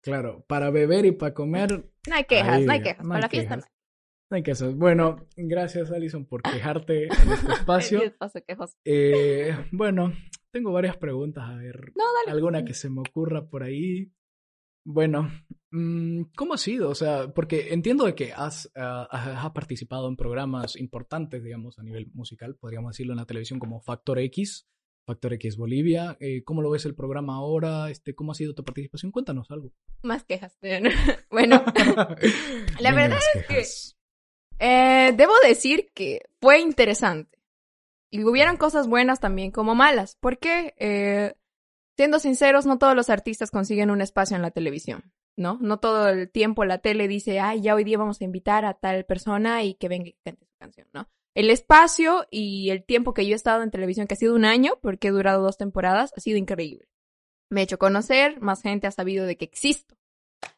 [0.00, 3.04] Claro, para beber y para comer, No hay quejas, Ahí, no hay quejas.
[3.04, 3.64] no para la fiesta quejas.
[3.64, 3.77] no no hay
[4.44, 4.74] que hacer.
[4.74, 8.02] Bueno, gracias Alison por quejarte en este hay.
[8.02, 8.02] espacio.
[8.46, 8.78] Espacio.
[8.84, 10.12] Eh, bueno,
[10.52, 12.36] tengo varias preguntas, a ver, No, dale.
[12.36, 14.12] alguna que se me ocurra por ahí.
[14.86, 15.30] Bueno,
[15.70, 16.88] mm, ¿cómo ha sido?
[16.88, 21.82] O sea, porque entiendo de que has, ah, has participado en programas importantes, digamos, a
[21.82, 24.66] nivel musical, podríamos decirlo en la televisión como Factor X,
[25.06, 26.16] Factor X Bolivia.
[26.20, 27.90] Eh, ¿Cómo lo ves el programa ahora?
[27.90, 29.12] Este, ¿Cómo ha sido tu participación?
[29.12, 29.72] Cuéntanos algo.
[30.02, 30.58] Más quejas.
[31.30, 31.62] bueno,
[32.80, 33.97] La verdad es que-.
[34.58, 37.38] Eh, debo decir que fue interesante.
[38.10, 40.16] Y hubieron cosas buenas también como malas.
[40.20, 41.34] Porque, eh,
[41.96, 45.58] siendo sinceros, no todos los artistas consiguen un espacio en la televisión, ¿no?
[45.60, 48.74] No todo el tiempo la tele dice, ay, ya hoy día vamos a invitar a
[48.74, 51.08] tal persona y que venga y cante su canción, ¿no?
[51.34, 54.44] El espacio y el tiempo que yo he estado en televisión, que ha sido un
[54.44, 56.88] año, porque he durado dos temporadas, ha sido increíble.
[57.50, 59.96] Me he hecho conocer, más gente ha sabido de que existo.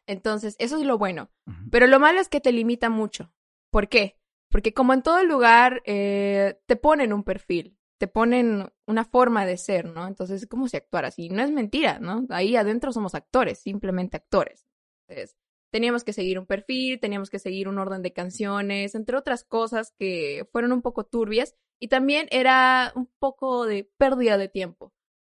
[0.07, 1.29] Entonces, eso es lo bueno.
[1.69, 3.31] Pero lo malo es que te limita mucho.
[3.71, 4.17] ¿Por qué?
[4.49, 9.57] Porque como en todo lugar, eh, te ponen un perfil, te ponen una forma de
[9.57, 10.07] ser, ¿no?
[10.07, 11.29] Entonces, ¿cómo se actuar así?
[11.29, 12.25] No es mentira, ¿no?
[12.29, 14.67] Ahí adentro somos actores, simplemente actores.
[15.07, 15.37] Entonces,
[15.71, 19.93] teníamos que seguir un perfil, teníamos que seguir un orden de canciones, entre otras cosas
[19.97, 24.93] que fueron un poco turbias y también era un poco de pérdida de tiempo.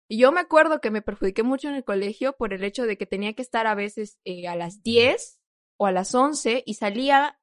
[0.08, 2.96] Y yo me acuerdo que me perjudiqué mucho en el colegio por el hecho de
[2.96, 5.40] que tenía que estar a veces eh, a las 10
[5.78, 7.40] o a las 11 y salía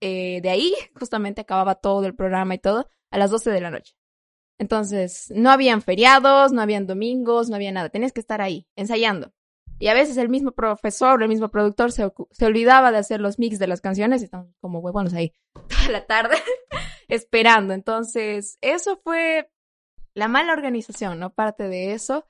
[0.00, 3.70] eh, de ahí, justamente acababa todo el programa y todo, a las 12 de la
[3.70, 3.94] noche.
[4.58, 7.90] Entonces, no habían feriados, no habían domingos, no había nada.
[7.90, 9.32] Tenías que estar ahí, ensayando.
[9.78, 13.38] Y a veces el mismo profesor, el mismo productor se, se olvidaba de hacer los
[13.38, 14.30] mix de las canciones y
[14.60, 15.34] como huevones ahí
[15.68, 16.36] toda la tarde
[17.08, 17.74] esperando.
[17.74, 19.50] Entonces, eso fue
[20.14, 21.34] la mala organización, ¿no?
[21.34, 22.26] Parte de eso.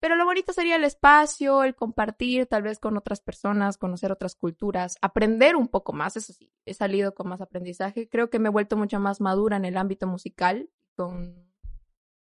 [0.00, 4.36] Pero lo bonito sería el espacio, el compartir tal vez con otras personas, conocer otras
[4.36, 8.08] culturas, aprender un poco más, eso sí, he salido con más aprendizaje.
[8.08, 11.48] Creo que me he vuelto mucho más madura en el ámbito musical, con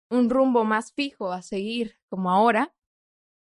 [0.09, 2.73] un rumbo más fijo a seguir como ahora.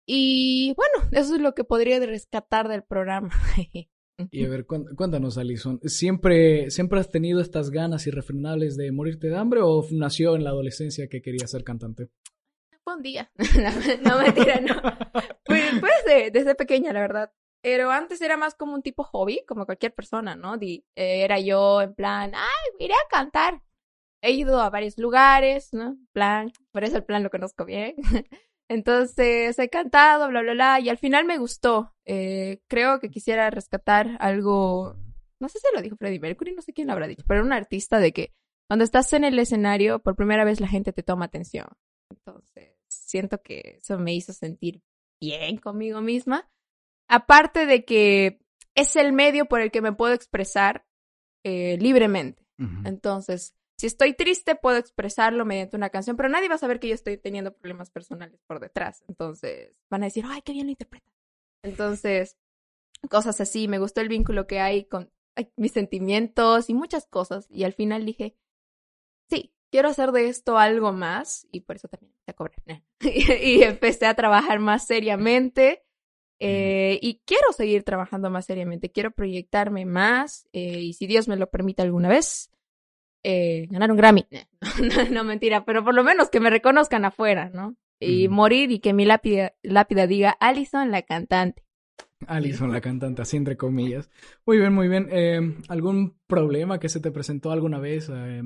[0.07, 3.31] Y bueno, eso es lo que podría rescatar del programa.
[4.31, 5.81] Y a ver, cuéntanos, Alison.
[5.83, 10.51] ¿Siempre, ¿Siempre has tenido estas ganas irrefrenables de morirte de hambre o nació en la
[10.51, 12.11] adolescencia que querías ser cantante?
[12.85, 13.31] Fue un día.
[14.05, 14.75] no, mentira, no.
[15.47, 17.33] Pues, pues desde, desde pequeña, la verdad.
[17.63, 20.57] Pero antes era más como un tipo hobby, como cualquier persona, ¿no?
[20.59, 23.63] Di- eh, era yo en plan, ay, iré a cantar.
[24.23, 25.97] he ido a varios lugares, ¿no?
[26.13, 27.95] Plan, por eso el plan lo conozco bien.
[28.69, 31.95] Entonces he cantado, bla, bla, bla, y al final me gustó.
[32.07, 34.97] Eh, creo que quisiera rescatar algo,
[35.41, 37.47] no sé si lo dijo Freddie Mercury, no sé quién lo habrá dicho, pero era
[37.47, 38.33] un artista de que
[38.69, 41.67] cuando estás en el escenario, por primera vez la gente te toma atención.
[42.11, 44.83] Entonces, siento que eso me hizo sentir
[45.21, 46.51] bien conmigo misma.
[47.09, 48.41] Aparte de que
[48.75, 50.87] es el medio por el que me puedo expresar
[51.45, 52.43] eh, libremente.
[52.85, 56.89] Entonces, si estoy triste, puedo expresarlo mediante una canción, pero nadie va a saber que
[56.89, 59.03] yo estoy teniendo problemas personales por detrás.
[59.09, 61.11] Entonces, van a decir, ay, qué bien lo interpreta.
[61.63, 62.37] Entonces,
[63.11, 63.69] cosas así.
[63.69, 67.47] Me gustó el vínculo que hay con ay, mis sentimientos y muchas cosas.
[67.51, 68.37] Y al final dije,
[69.75, 71.49] quiero hacer de esto algo más.
[71.51, 72.83] Y por eso también empecé a cobrar.
[73.01, 75.83] y, y empecé a trabajar más seriamente.
[76.39, 81.37] Eh, y quiero seguir trabajando más seriamente, quiero proyectarme más eh, y si Dios me
[81.37, 82.51] lo permite alguna vez,
[83.23, 84.27] eh, ganar un Grammy.
[84.31, 84.61] No,
[85.11, 87.77] no, mentira, pero por lo menos que me reconozcan afuera, ¿no?
[88.01, 91.65] Y morir y que mi lápida, lápida diga Allison la cantante.
[92.27, 94.11] Alison, la cantante, así entre comillas.
[94.45, 95.09] Muy bien, muy bien.
[95.11, 98.11] Eh, ¿Algún problema que se te presentó alguna vez?
[98.13, 98.43] Eh,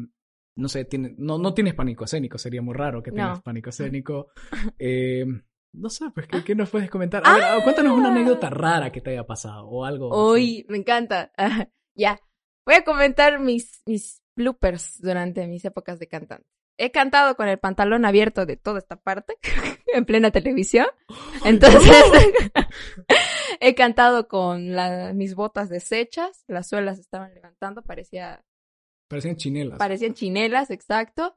[0.58, 3.42] no sé, tiene, no, no tienes pánico escénico, sería muy raro que tengas No.
[3.42, 4.28] pánico escénico.
[4.78, 5.24] Eh,
[5.72, 7.22] no sé, pues, ¿qué, qué nos puedes comentar?
[7.24, 10.08] A ver, cuéntanos una anécdota rara que te haya pasado o algo.
[10.32, 10.42] así.
[10.42, 11.30] Uy, me encanta.
[11.94, 12.18] ya,
[12.66, 16.46] voy a comentar mis, mis bloopers durante mis épocas de cantante.
[16.80, 19.34] He cantado con el pantalón abierto de toda esta parte,
[19.94, 20.86] en plena televisión.
[21.44, 21.92] Entonces,
[23.60, 28.44] he cantado con la- mis botas deshechas, las suelas estaban levantando, parecía,
[29.08, 29.78] Parecían chinelas.
[29.78, 31.36] parecían chinelas, exacto.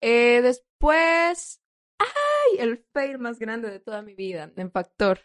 [0.00, 1.60] Eh, después,
[1.98, 2.58] ¡ay!
[2.58, 5.20] El fail más grande de toda mi vida, en Factor.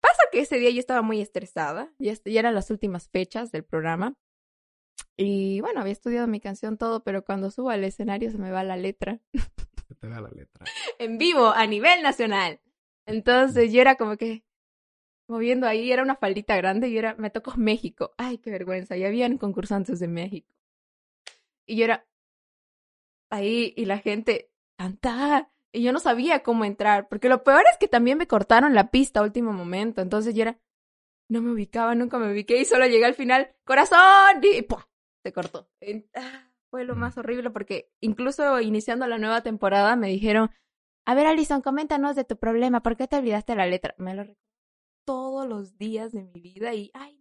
[0.00, 3.64] Pasa que ese día yo estaba muy estresada, ya, ya eran las últimas fechas del
[3.64, 4.16] programa.
[5.16, 8.64] Y bueno, había estudiado mi canción todo, pero cuando subo al escenario se me va
[8.64, 9.20] la letra.
[9.88, 10.66] Se te vea la letra.
[10.98, 12.60] en vivo a nivel nacional.
[13.06, 14.44] Entonces yo era como que
[15.28, 18.12] moviendo ahí, era una faldita grande y era, me tocó México.
[18.18, 18.96] Ay, qué vergüenza.
[18.96, 20.52] Y habían concursantes de México.
[21.66, 22.06] Y yo era
[23.30, 25.50] ahí y la gente canta.
[25.72, 28.90] Y yo no sabía cómo entrar, porque lo peor es que también me cortaron la
[28.92, 30.02] pista a último momento.
[30.02, 30.60] Entonces yo era,
[31.28, 34.88] no me ubicaba, nunca me ubiqué y solo llegué al final, corazón, y ¡pua!
[35.24, 35.68] se cortó.
[36.14, 40.50] Ah, Fue lo más horrible porque incluso iniciando la nueva temporada me dijeron,
[41.06, 42.82] a ver, Alison, coméntanos de tu problema.
[42.82, 43.94] ¿Por qué te olvidaste la letra?
[43.98, 44.24] Me lo
[45.04, 47.20] todos los días de mi vida y, ay,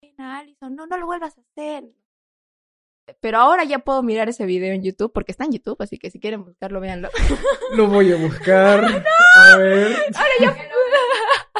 [0.00, 1.90] pena, Alison, no, no lo vuelvas a hacer.
[3.20, 6.10] Pero ahora ya puedo mirar ese video en YouTube porque está en YouTube, así que
[6.10, 7.08] si quieren buscarlo, véanlo.
[7.76, 8.84] Lo voy a buscar.
[9.34, 9.96] A ver.
[10.14, 10.56] Ahora ya,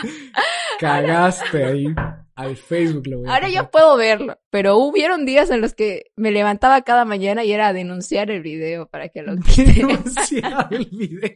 [0.78, 1.94] Cagaste ahí.
[2.36, 3.70] Al Facebook lo voy a ahora pasar.
[3.70, 4.38] puedo verlo.
[4.50, 8.42] Pero hubieron días en los que me levantaba cada mañana y era a denunciar el
[8.42, 9.86] video para que lo quiten.
[9.88, 11.30] Denunciar el video.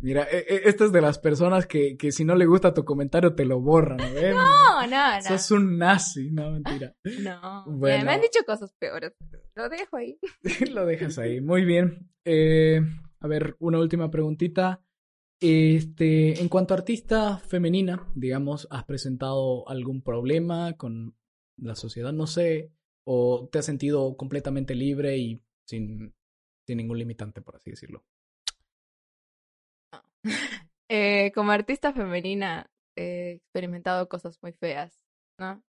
[0.00, 2.84] Mira, e- e- esta es de las personas que, que si no le gusta tu
[2.84, 4.34] comentario te lo borran, ¿no?
[4.36, 5.22] No, no, no.
[5.22, 6.94] Sos un nazi, no, mentira.
[7.22, 8.04] No, Bueno.
[8.04, 9.12] me han dicho cosas peores.
[9.54, 10.18] Lo dejo ahí.
[10.72, 11.40] lo dejas ahí.
[11.40, 12.08] Muy bien.
[12.24, 12.80] Eh,
[13.20, 14.80] a ver, una última preguntita.
[15.42, 21.16] Este, en cuanto a artista femenina, digamos, ¿has presentado algún problema con
[21.56, 22.12] la sociedad?
[22.12, 22.70] No sé.
[23.04, 26.14] ¿O te has sentido completamente libre y sin,
[26.64, 28.04] sin ningún limitante, por así decirlo?
[30.88, 35.02] Eh, como artista femenina he experimentado cosas muy feas,
[35.38, 35.62] ¿no?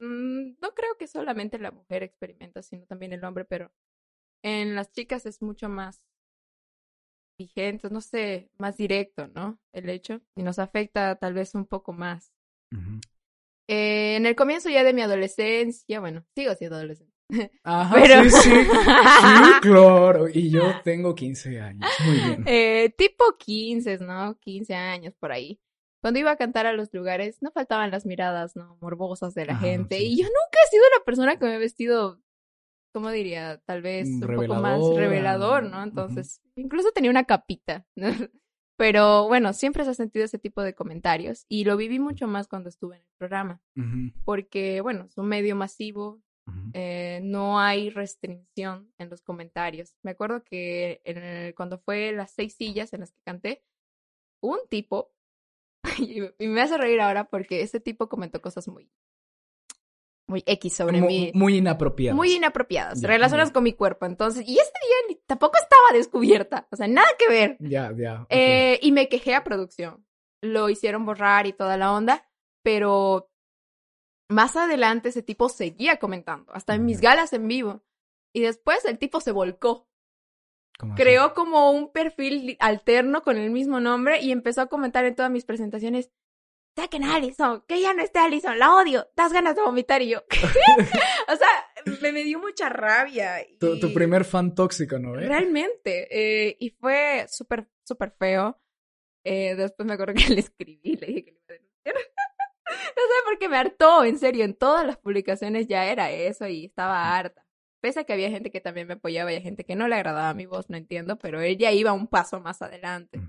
[0.00, 3.70] Mm, No creo que solamente la mujer experimenta, sino también el hombre, pero
[4.42, 6.02] en las chicas es mucho más
[7.38, 9.58] vigente, no sé, más directo, ¿no?
[9.72, 12.32] El hecho, y nos afecta tal vez un poco más.
[13.68, 17.12] Eh, en el comienzo ya de mi adolescencia, bueno, sigo siendo adolescente.
[17.64, 18.50] Ajá, Pero- sí, sí.
[18.50, 18.60] Sí,
[19.62, 20.28] claro.
[20.28, 21.88] Y yo tengo 15 años.
[22.04, 22.44] Muy bien.
[22.46, 24.38] Eh, tipo 15, ¿no?
[24.40, 25.58] 15 años por ahí.
[26.02, 28.76] Cuando iba a cantar a los lugares, no faltaban las miradas, ¿no?
[28.82, 29.96] Morbosas de la Ajá, gente.
[29.96, 32.20] sí, y yo nunca he sido una persona que me he vestido,
[32.94, 33.60] ¿cómo diría?
[33.66, 35.82] Tal vez un poco más revelador, ¿no?
[35.82, 37.86] Entonces, incluso tenía una capita.
[37.96, 38.06] ¿no?
[38.78, 41.44] Pero bueno, siempre se ha sentido ese tipo de comentarios.
[41.48, 43.60] Y lo viví mucho más cuando estuve en el programa.
[44.24, 46.22] Porque, bueno, es un medio masivo,
[46.72, 49.96] eh, no hay restricción en los comentarios.
[50.02, 53.64] Me acuerdo que en el- cuando fue las seis sillas en las que canté,
[54.40, 55.12] un tipo,
[55.98, 58.90] y, y me hace reír ahora porque ese tipo comentó cosas muy,
[60.26, 61.30] muy X sobre Mu- mí.
[61.34, 62.16] Muy inapropiado.
[62.16, 63.54] Muy inapropiadas, Ya, relacionadas ya.
[63.54, 64.06] con mi cuerpo.
[64.06, 67.56] Entonces, y ese día ni- tampoco estaba descubierta, o sea, nada que ver.
[67.60, 68.26] Ya, ya.
[68.30, 70.06] Eh, y me quejé a producción.
[70.42, 72.26] Lo hicieron borrar y toda la onda,
[72.62, 73.30] pero
[74.30, 77.82] más adelante ese tipo seguía comentando, hasta en mis galas en vivo.
[78.34, 79.88] Y después el tipo se volcó.
[80.96, 85.30] Creó como un perfil alterno con el mismo nombre y empezó a comentar en todas
[85.30, 86.10] mis presentaciones,
[86.74, 90.10] saquen a Alison, que ya no esté Alison, la odio, das ganas de vomitar y
[90.10, 90.22] yo,
[91.28, 91.48] o sea,
[92.00, 93.36] me, me dio mucha rabia.
[93.58, 95.18] Tu, primer fan tóxico, ¿no?
[95.18, 95.26] eh?
[95.26, 98.60] Realmente, eh, y fue súper, súper feo.
[99.24, 101.94] Eh, después me acuerdo que le escribí, le dije que le iba a denunciar.
[102.66, 106.46] no sé por qué me hartó, en serio, en todas las publicaciones ya era eso
[106.46, 107.44] y estaba harta.
[107.80, 110.32] Pese a que había gente que también me apoyaba y gente que no le agradaba
[110.32, 113.20] mi voz, no entiendo, pero ella iba un paso más adelante.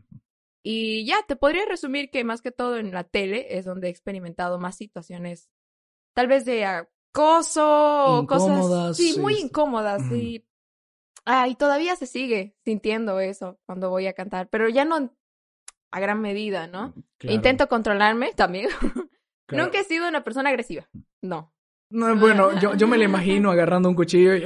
[0.67, 3.91] Y ya, te podría resumir que más que todo en la tele es donde he
[3.91, 5.47] experimentado más situaciones,
[6.15, 7.61] tal vez de acoso
[8.05, 8.47] o cosas.
[8.57, 9.41] Incómodas, Sí, sí, muy sí.
[9.43, 10.01] incómodas.
[10.01, 10.15] Ujú.
[10.15, 10.47] Y,
[11.23, 15.15] ah, y todavía se sigue sintiendo eso cuando voy a cantar, pero ya no
[15.91, 16.95] a gran medida, ¿no?
[17.19, 18.69] Claro, Intento controlarme también.
[19.45, 19.65] claro.
[19.65, 20.89] Nunca he sido una persona agresiva.
[21.21, 21.53] No.
[21.91, 24.43] No, bueno, yo, yo me lo imagino agarrando un cuchillo y...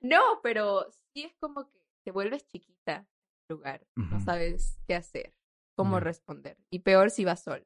[0.00, 3.06] No, pero sí es como que te vuelves chiquita
[3.48, 3.86] en el lugar.
[3.96, 5.34] No sabes qué hacer,
[5.76, 6.00] cómo Ya.
[6.00, 6.56] responder.
[6.70, 7.64] Y peor si vas sola.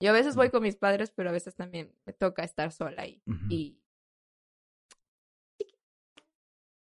[0.00, 3.02] Yo a veces voy con mis padres, pero a veces también me toca estar sola
[3.02, 3.20] ahí.
[3.26, 3.46] Ujú.
[3.50, 3.80] Y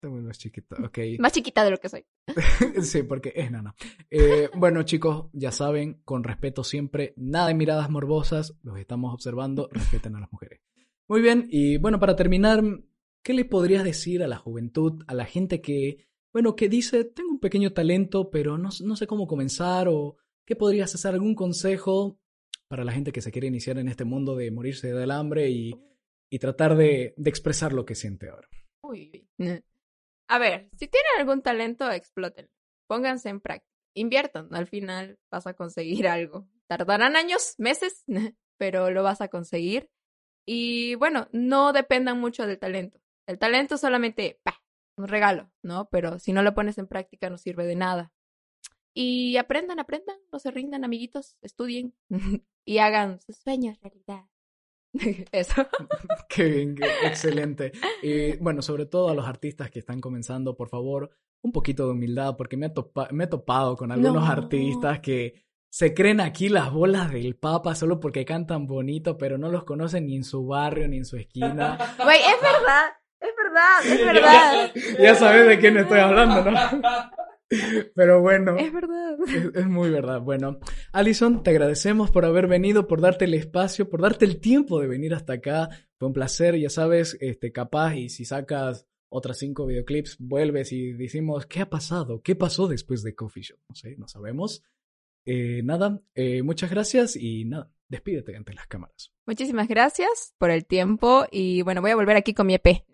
[0.02, 0.98] Te vuelves chiquito, ok.
[1.20, 2.06] más chiquita de lo que soy.
[2.82, 3.76] Sí, porque es nana.
[4.10, 9.70] Eh, bueno, chicos, ya saben, con respeto siempre, nada de miradas morbosas, los estamos observando,
[9.72, 10.60] respeten a las mujeres.
[11.08, 12.64] Muy bien, y bueno, para terminar,
[13.24, 17.31] ¿qué le podrías decir a la juventud, a la gente que, bueno, que dice, tengo
[17.42, 20.16] pequeño talento, pero no, no sé cómo comenzar, o
[20.46, 22.18] qué podrías hacer, algún consejo
[22.70, 25.74] para la gente que se quiere iniciar en este mundo de morirse del hambre y,
[26.30, 28.48] y tratar de, de expresar lo que siente ahora?
[28.82, 29.28] Uy.
[30.30, 32.50] A ver, si tienen algún talento, exploten.
[32.88, 33.70] Pónganse en práctica.
[33.94, 34.54] Inviertan.
[34.56, 36.48] Al final vas a conseguir algo.
[36.68, 38.06] Tardarán años, meses,
[38.58, 39.90] pero lo vas a conseguir.
[40.46, 43.02] Y bueno, no dependan mucho del talento.
[43.28, 44.40] El talento solamente.
[44.98, 45.90] Un regalo, ¿no?
[45.92, 48.12] Pero si no lo pones en práctica no sirve de nada.
[48.94, 51.94] Y aprendan, aprendan, no se rindan, amiguitos, estudien
[52.66, 54.26] y hagan sus sueños realidad.
[55.32, 55.66] Eso.
[56.30, 57.72] Qué bien, qué excelente.
[58.04, 61.10] Y bueno, sobre todo a los artistas que están comenzando, por favor,
[61.42, 64.30] un poquito de humildad, porque me, he topa- me he topado con algunos No.
[64.30, 69.50] artistas que se creen aquí las bolas del Papa solo porque cantan bonito, pero no
[69.50, 71.78] los conocen ni en su barrio ni en su esquina.
[72.04, 72.90] Güey, es verdad,
[73.52, 74.72] verdad, es verdad.
[75.00, 76.58] ya sabes de quién estoy hablando, ¿no?
[77.96, 78.56] Pero bueno.
[78.58, 79.18] Es verdad.
[79.28, 80.22] Es, es muy verdad.
[80.22, 80.60] Bueno,
[80.94, 84.88] Alison, te agradecemos por haber venido, por darte el espacio, por darte el tiempo de
[84.88, 85.70] venir hasta acá.
[85.98, 90.94] Fue un placer, ya sabes, este, capaz, y si sacas otras cinco videoclips, vuelves y
[90.94, 92.22] decimos, ¿qué ha pasado?
[92.22, 93.60] ¿Qué pasó después de Coffee Shop?
[93.68, 94.64] No sé, no sabemos.
[95.26, 99.12] Eh, nada, eh, muchas gracias y nada, despídete ante las cámaras.
[99.28, 102.86] Muchísimas gracias por el tiempo y bueno, voy a volver aquí con mi EP.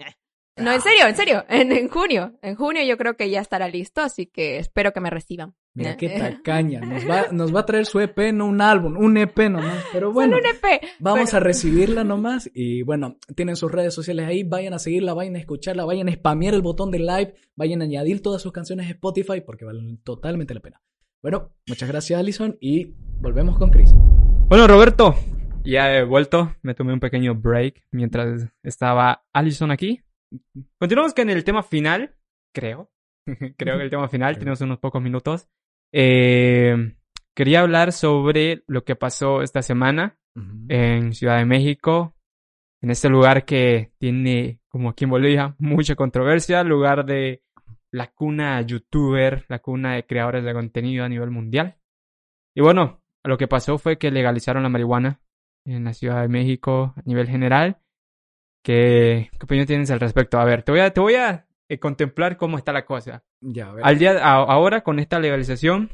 [0.57, 2.33] No, en serio, en serio, en, en junio.
[2.41, 5.55] En junio yo creo que ya estará listo, así que espero que me reciban.
[5.73, 9.15] Mira qué tacaña, nos va, nos va a traer su EP, no un álbum, un
[9.17, 10.35] EP nomás, pero bueno.
[10.37, 10.81] Solo un EP.
[10.99, 15.13] Vamos Pero- a recibirla nomás y bueno, tienen sus redes sociales ahí, vayan a seguirla,
[15.13, 18.51] vayan a escucharla, vayan a spamear el botón de like, vayan a añadir todas sus
[18.51, 20.81] canciones a Spotify porque valen totalmente la pena.
[21.21, 23.91] Bueno, muchas gracias Alison y volvemos con Chris.
[24.49, 25.13] Bueno, Roberto,
[25.63, 26.55] ya he vuelto.
[26.63, 30.01] Me tomé un pequeño break mientras estaba Allison aquí.
[30.79, 32.15] Continuamos con el tema final,
[32.53, 32.91] creo.
[33.57, 35.47] creo que el tema final, tenemos unos pocos minutos.
[35.91, 36.95] Eh,
[37.33, 40.17] quería hablar sobre lo que pasó esta semana
[40.69, 42.15] en Ciudad de México,
[42.81, 47.43] en este lugar que tiene, como aquí en Bolivia, mucha controversia, lugar de
[47.91, 51.77] la cuna youtuber, la cuna de creadores de contenido a nivel mundial.
[52.55, 55.21] Y bueno, lo que pasó fue que legalizaron la marihuana
[55.65, 57.79] en la Ciudad de México a nivel general.
[58.67, 60.37] ¿Qué, qué opinión tienes al respecto?
[60.37, 63.23] A ver, te voy a, te voy a eh, contemplar cómo está la cosa.
[63.39, 63.85] Ya, a ver.
[63.85, 65.89] Al día, a- ahora con esta legalización,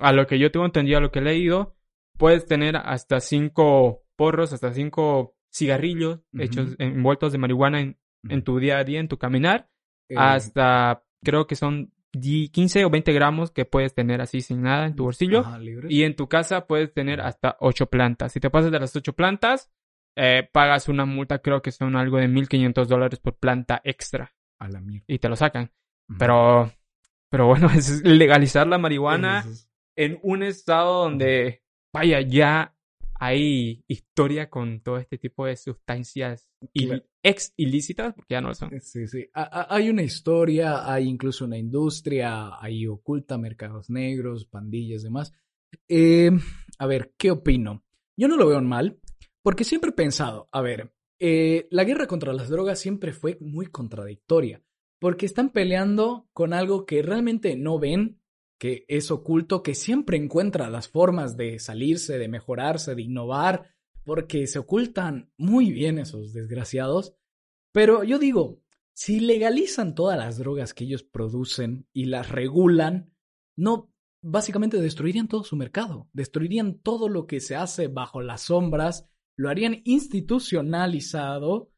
[0.00, 1.76] a lo que yo tengo entendido, a lo que he leído,
[2.18, 6.42] puedes tener hasta cinco porros, hasta cinco cigarrillos Ujú.
[6.42, 7.96] hechos envueltos de marihuana en,
[8.28, 9.68] en tu día a día, en tu caminar,
[10.08, 14.62] Eh, hasta creo que son 10, 15 o 20 gramos que puedes tener así sin
[14.62, 15.40] nada en tu bolsillo.
[15.42, 15.60] ajá.
[15.88, 18.32] Y en tu casa puedes tener hasta 8 plantas.
[18.32, 19.70] Si te pasas de las 8 plantas,
[20.16, 24.34] eh, pagas una multa, creo que son algo de 1.500 dólares por planta extra.
[24.58, 25.04] A la mierda.
[25.08, 25.70] Y te lo sacan.
[26.18, 26.72] Pero,
[27.30, 31.62] pero bueno, es legalizar la marihuana es- en un estado donde,
[31.92, 32.74] vaya, ya
[33.18, 37.02] hay historia con todo este tipo de sustancias Claro.
[37.22, 38.70] ex ilícitas, porque ya no lo son.
[38.80, 39.26] Sí, sí.
[39.34, 45.32] A- a- Hay una historia, hay incluso una industria, hay oculta mercados negros, pandillas, demás.
[45.88, 46.30] Eh,
[46.78, 47.84] a ver, ¿qué opino?
[48.18, 48.98] Yo no lo veo mal,
[49.46, 53.66] porque siempre he pensado, a ver, eh, la guerra contra las drogas siempre fue muy
[53.66, 54.64] contradictoria.
[54.98, 58.20] porque están peleando con algo que realmente no ven,
[58.58, 63.72] que es oculto, que siempre encuentra las formas de salirse, de mejorarse, de innovar,
[64.02, 67.14] porque se ocultan muy bien esos desgraciados.
[67.70, 73.14] Pero yo digo, si legalizan todas las drogas que ellos producen y las regulan,
[73.54, 79.08] no básicamente destruirían todo su mercado, destruirían todo lo que se hace bajo las sombras,
[79.36, 81.70] lo harían institucionalizado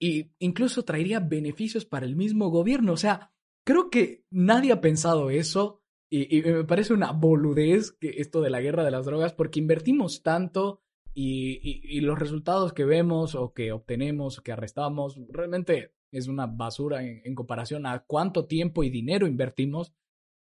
[0.00, 2.92] e incluso traería beneficios para el mismo gobierno.
[2.92, 3.32] O sea,
[3.64, 8.60] creo que nadie ha pensado eso y, me parece una boludez que esto de la
[8.60, 10.82] guerra de las drogas porque invertimos tanto
[11.12, 16.46] y, y los resultados que vemos o que obtenemos o que arrestamos realmente es una
[16.46, 19.92] basura en comparación a cuánto tiempo y dinero invertimos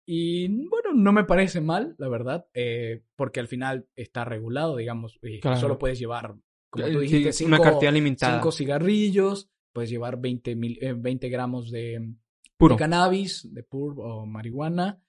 [0.06, 5.18] y bueno, no me parece mal, la verdad, eh, porque al final está regulado, digamos,
[5.22, 6.36] eh, solo puedes llevar,
[6.70, 8.36] como tú dijiste, cinco, una cantidad limitada.
[8.36, 12.16] cinco cigarrillos, puedes llevar 20, mil, 20 eh, gramos de,
[12.78, 15.02] cannabis, de pur o marihuana.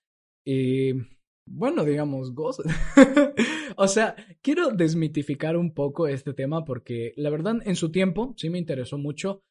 [1.46, 2.62] bueno, digamos, goza.
[3.76, 8.48] o sea, quiero desmitificar un poco este tema porque la verdad en su tiempo sí
[8.48, 9.42] me interesó mucho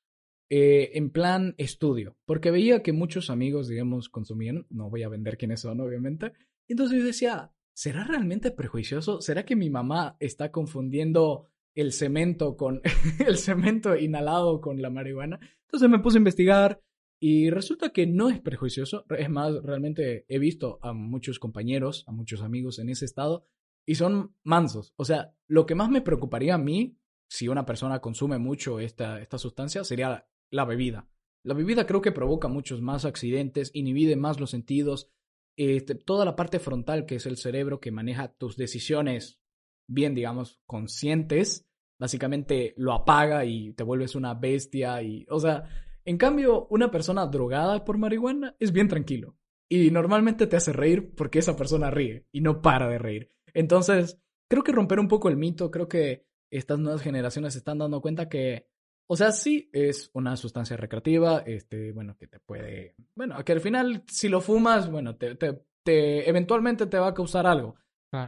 [0.56, 5.36] eh, en plan estudio, porque veía que muchos amigos, digamos, consumían, no voy a vender
[5.36, 6.32] quiénes son, obviamente,
[6.68, 9.20] entonces yo decía, ¿será realmente prejuicioso?
[9.20, 12.82] ¿Será que mi mamá está confundiendo el cemento con
[13.28, 15.40] el cemento inhalado con la marihuana?
[15.64, 16.84] Entonces me puse a investigar
[17.20, 22.12] y resulta que no es prejuicioso, es más, realmente he visto a muchos compañeros, a
[22.12, 23.48] muchos amigos en ese estado
[23.88, 24.94] y son mansos.
[24.98, 26.96] O sea, lo que más me preocuparía a mí
[27.28, 31.10] si una persona consume mucho esta, esta sustancia sería la bebida.
[31.44, 35.10] La bebida creo que provoca muchos más accidentes, inhibe más los sentidos,
[35.58, 39.40] este, toda la parte frontal que es el cerebro que maneja tus decisiones
[39.88, 41.68] bien, digamos, conscientes,
[42.00, 45.64] básicamente lo apaga y te vuelves una bestia y, o sea,
[46.06, 49.36] en cambio, una persona drogada por marihuana es bien tranquilo
[49.70, 53.32] y normalmente te hace reír porque esa persona ríe y no para de reír.
[53.54, 57.80] Entonces, creo que romper un poco el mito, creo que estas nuevas generaciones se están
[57.80, 58.68] dando cuenta que
[59.08, 63.62] o sea, sí es una sustancia recreativa, este, bueno, que te puede, bueno, que al
[63.62, 67.76] final si lo fumas, bueno, te, te, eventualmente te va a causar algo,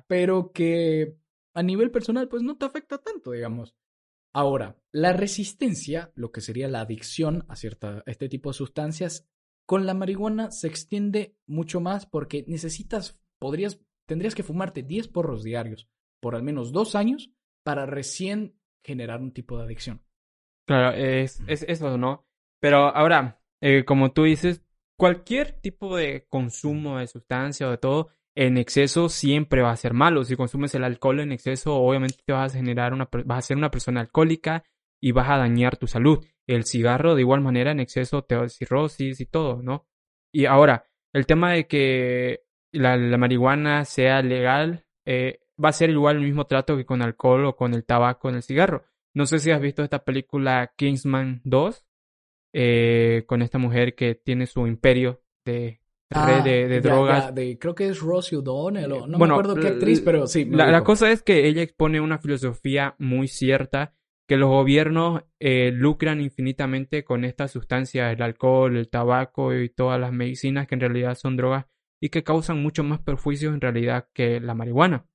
[0.07, 1.17] pero que
[1.53, 3.75] a nivel personal, pues no te afecta tanto, digamos.
[4.33, 9.25] Ahora, la resistencia, lo que sería la adicción a, cierta, a este tipo de sustancias,
[9.65, 15.43] con la marihuana se extiende mucho más porque necesitas, podrías, tendrías que fumarte 10 porros
[15.43, 15.87] diarios
[16.19, 17.31] por al menos dos años
[17.63, 20.03] para recién generar un tipo de adicción.
[20.65, 22.25] Claro, es, es eso, ¿no?
[22.59, 24.63] Pero ahora, eh, como tú dices,
[24.97, 29.93] cualquier tipo de consumo de sustancia o de todo en exceso siempre va a ser
[29.93, 30.23] malo.
[30.23, 33.57] Si consumes el alcohol en exceso, obviamente te vas a generar una, vas a ser
[33.57, 34.63] una persona alcohólica
[35.01, 36.25] y vas a dañar tu salud.
[36.47, 39.87] El cigarro, de igual manera, en exceso te da cirrosis y todo, ¿no?
[40.33, 46.17] Y ahora, el tema de que la, marihuana sea legal, eh, va a ser igual
[46.17, 48.83] el mismo trato que con alcohol o con el tabaco en el cigarro.
[49.15, 51.85] No sé si has visto esta película Kingsman 2,
[52.53, 57.33] eh, con esta mujer que tiene su imperio de red de, ah, drogas.
[57.59, 60.45] creo que es Rosie O'Donnell, no me acuerdo qué actriz, pero sí.
[60.45, 63.95] La, cosa es que ella expone una filosofía muy cierta,
[64.27, 69.99] que los gobiernos eh, lucran infinitamente con estas sustancias, el alcohol, el tabaco y todas
[69.99, 71.65] las medicinas que en realidad son drogas
[72.01, 75.05] y que causan mucho más perjuicios en realidad que la marihuana.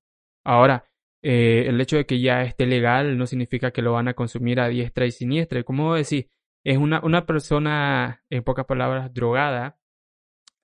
[0.44, 0.89] Ahora,
[1.22, 4.60] eh, el hecho de que ya esté legal no significa que lo van a consumir
[4.60, 5.62] a diestra y siniestra.
[5.62, 6.28] Como decir,
[6.64, 9.78] es una, una persona, en pocas palabras, drogada,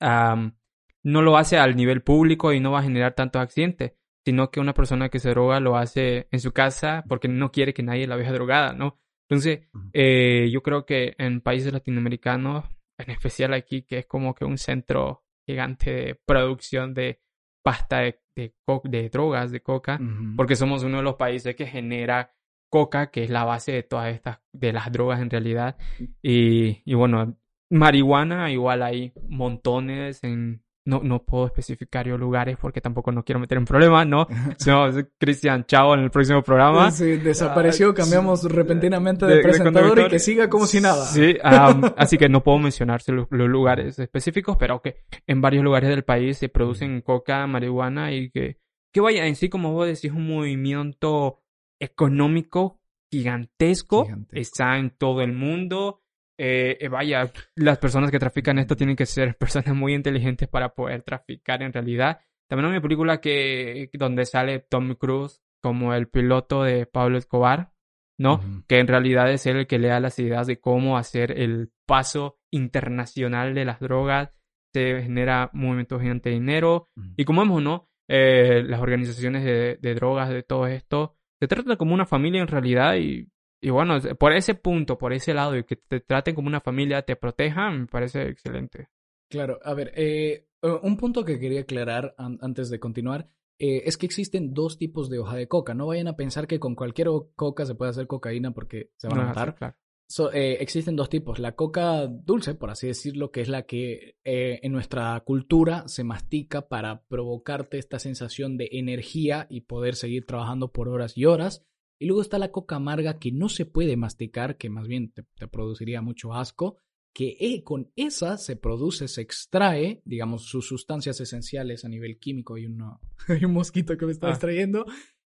[0.01, 3.93] no lo hace al nivel público y no va a generar tantos accidentes,
[4.25, 7.73] sino que una persona que se droga lo hace en su casa porque no quiere
[7.73, 8.99] que nadie la vea drogada, ¿no?
[9.29, 12.65] Entonces, eh, yo creo que en países latinoamericanos,
[12.99, 17.21] en especial aquí, que es como que un centro gigante de producción de
[17.63, 19.99] pasta de de, de drogas, de coca,
[20.37, 22.31] porque somos uno de los países que genera
[22.69, 25.77] coca, que es la base de todas estas, de las drogas en realidad.
[26.23, 27.37] Y, y bueno,
[27.71, 33.41] marihuana igual hay montones en no, no puedo especificar yo lugares porque tampoco no quiero
[33.41, 34.27] meter en problemas, ¿no?
[34.67, 36.91] no, Cristian, chao en el próximo programa.
[36.91, 41.05] Sí, desapareció, cambiamos repentinamente de, presentador y que siga como si nada.
[41.05, 46.05] Sí, así que no puedo mencionar los, lugares específicos, pero que en varios lugares del
[46.05, 48.59] país se producen coca, marihuana y que,
[48.93, 51.43] que vaya, en sí, como vos decís, un movimiento
[51.81, 52.81] económico
[53.11, 56.06] gigantesco, está en todo el mundo
[56.39, 60.75] eh, eh, vaya, las personas que trafican esto tienen que ser personas muy inteligentes para
[60.75, 62.21] poder traficar en realidad.
[62.49, 67.73] También hay una película que donde sale Tom Cruise como el piloto de Pablo Escobar,
[68.19, 68.41] ¿no?
[68.69, 71.73] Que en realidad es él el que le da las ideas de cómo hacer el
[71.87, 74.33] paso internacional de las drogas,
[74.73, 76.89] se genera movimientos gigante de dinero.
[77.17, 77.89] Y como vemos, ¿no?
[78.09, 82.47] Eh, las organizaciones de, de drogas, de todo esto, se trata como una familia en
[82.47, 83.29] realidad y,
[83.61, 87.03] y bueno, por ese punto, por ese lado, y que te traten como una familia,
[87.03, 88.89] te protejan, me parece excelente.
[89.31, 93.29] Claro, a ver, eh, eh, un punto que quería aclarar an- antes de continuar
[93.59, 95.73] eh, es que existen dos tipos de hoja de coca.
[95.75, 99.17] No vayan a pensar que con cualquier coca se puede hacer cocaína porque se van
[99.17, 99.55] No a matar.
[99.55, 99.77] claro.
[100.09, 101.39] So- eh, existen dos tipos.
[101.41, 106.69] La coca dulce, por así decirlo, que es la que en nuestra cultura se mastica
[106.69, 111.65] para provocarte esta sensación de energía y poder seguir trabajando por horas y horas.
[111.99, 115.25] Y luego está la coca amarga que no se puede masticar, que más bien te,
[115.37, 116.79] te produciría mucho asco,
[117.15, 122.57] que eh, con esa se produce, se extrae, digamos, sus sustancias esenciales a nivel químico.
[122.57, 122.67] Hay,
[123.47, 124.31] un mosquito que me está Ah.
[124.33, 124.85] extrayendo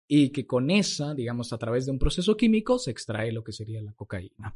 [0.06, 3.52] y que con esa, digamos, a través de un proceso químico se extrae lo que
[3.52, 4.54] sería la cocaína.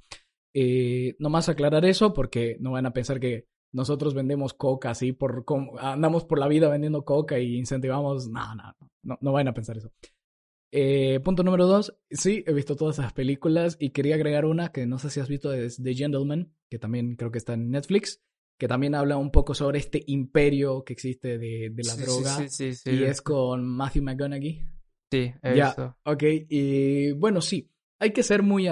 [0.52, 5.44] Eh, nomás aclarar eso porque no van a pensar que nosotros vendemos coca así por
[5.78, 8.28] andamos por la vida vendiendo coca y incentivamos.
[8.28, 9.90] No, no, no, no van a pensar eso.
[10.76, 11.96] Eh, punto número dos.
[12.10, 15.28] Sí, he visto todas esas películas y quería agregar una que no sé si has
[15.28, 18.24] visto, es The Gentleman, que también creo que está en Netflix,
[18.58, 22.36] que también habla un poco sobre este imperio que existe de, de la Sí, droga.
[22.38, 22.90] Sí, sí, sí.
[22.90, 24.66] Y es con Matthew McConaughey.
[25.12, 25.66] Sí, he Ya.
[25.66, 25.96] visto.
[26.04, 27.70] Ok, y bueno, sí,
[28.00, 28.66] hay que ser muy,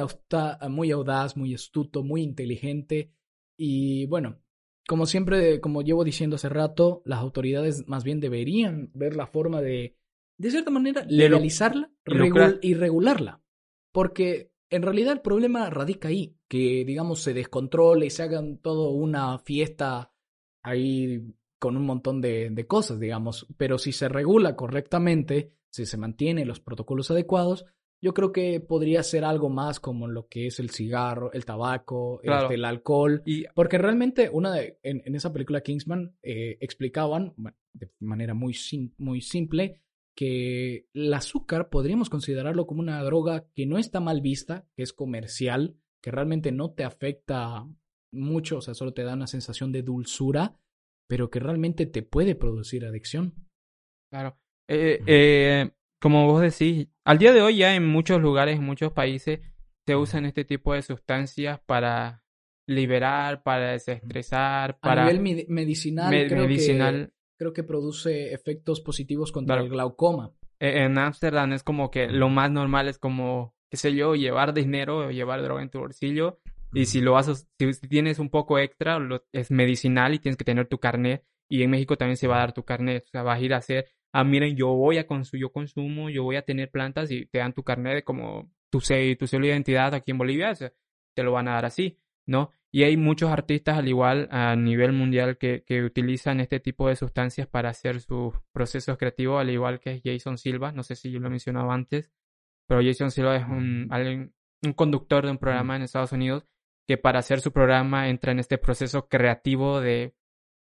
[0.71, 3.13] muy audaz, muy astuto, muy inteligente.
[3.57, 4.43] Y bueno,
[4.89, 9.61] como siempre, como llevo diciendo hace rato, las autoridades más bien deberían ver la forma
[9.63, 9.97] de,
[10.39, 12.53] de cierta manera, legalizarla y lucrar.
[12.55, 13.41] regul- y regularla.
[13.93, 18.91] Porque en realidad el problema radica ahí, que digamos se descontrole y se hagan todo
[18.91, 20.13] una fiesta
[20.63, 21.23] ahí
[21.59, 23.47] con un montón de, de cosas, digamos.
[23.57, 27.65] Pero si se regula correctamente, si se mantienen los protocolos adecuados,
[28.01, 32.19] yo creo que podría ser algo más como lo que es el cigarro, el tabaco,
[32.25, 32.43] Claro.
[32.47, 33.23] este, el alcohol.
[33.25, 38.35] Y Porque realmente una de- en, en esa película Kingsman eh, explicaban bueno, de manera
[38.35, 39.82] muy, sim- muy simple
[40.15, 44.93] que el azúcar podríamos considerarlo como una droga que no está mal vista, que es
[44.93, 47.67] comercial, que realmente no te afecta
[48.13, 50.59] mucho, o sea, solo te da una sensación de dulzura,
[51.09, 53.35] pero que realmente te puede producir adicción.
[54.11, 54.39] Claro.
[54.69, 58.93] Eh, eh, como vos decís, al día de hoy ya en muchos lugares, en muchos
[58.93, 59.41] países,
[59.87, 62.25] se usan este tipo de sustancias para
[62.69, 67.13] liberar, para desestresar, A para nivel medi- medicinal, me- creo, medicinal.
[67.43, 70.33] Que, creo que produce efectos positivos contra el glaucoma.
[70.61, 74.55] Eh, En Ámsterdam es como que lo más normal es como, qué sé yo, llevar
[74.55, 76.39] dinero o llevar droga en tu bolsillo.
[76.73, 80.45] Y si lo haces, si, tienes un poco extra, lo- es medicinal y tienes que
[80.45, 81.25] tener tu carnet.
[81.49, 83.05] Y en México también se va a dar tu carnet.
[83.07, 86.09] O sea, vas a ir a hacer, ah, miren, yo voy a consumir, yo consumo,
[86.11, 89.43] yo voy a tener plantas y te dan tu carnet de como tu tu sello
[89.43, 90.73] de identidad aquí en Bolivia, o sea,
[91.15, 92.51] te lo van a dar así, ¿no?
[92.75, 96.97] Y hay muchos artistas al igual a nivel mundial que, que utilizan este tipo de
[96.97, 101.21] sustancias para hacer sus procesos creativos, al igual que Jason Silva, no sé si yo
[101.21, 102.11] lo mencionaba antes,
[102.67, 103.91] pero Jason Silva es un,
[104.65, 106.47] un conductor de un programa en Estados Unidos
[106.89, 110.15] que para hacer su programa entra en este proceso creativo de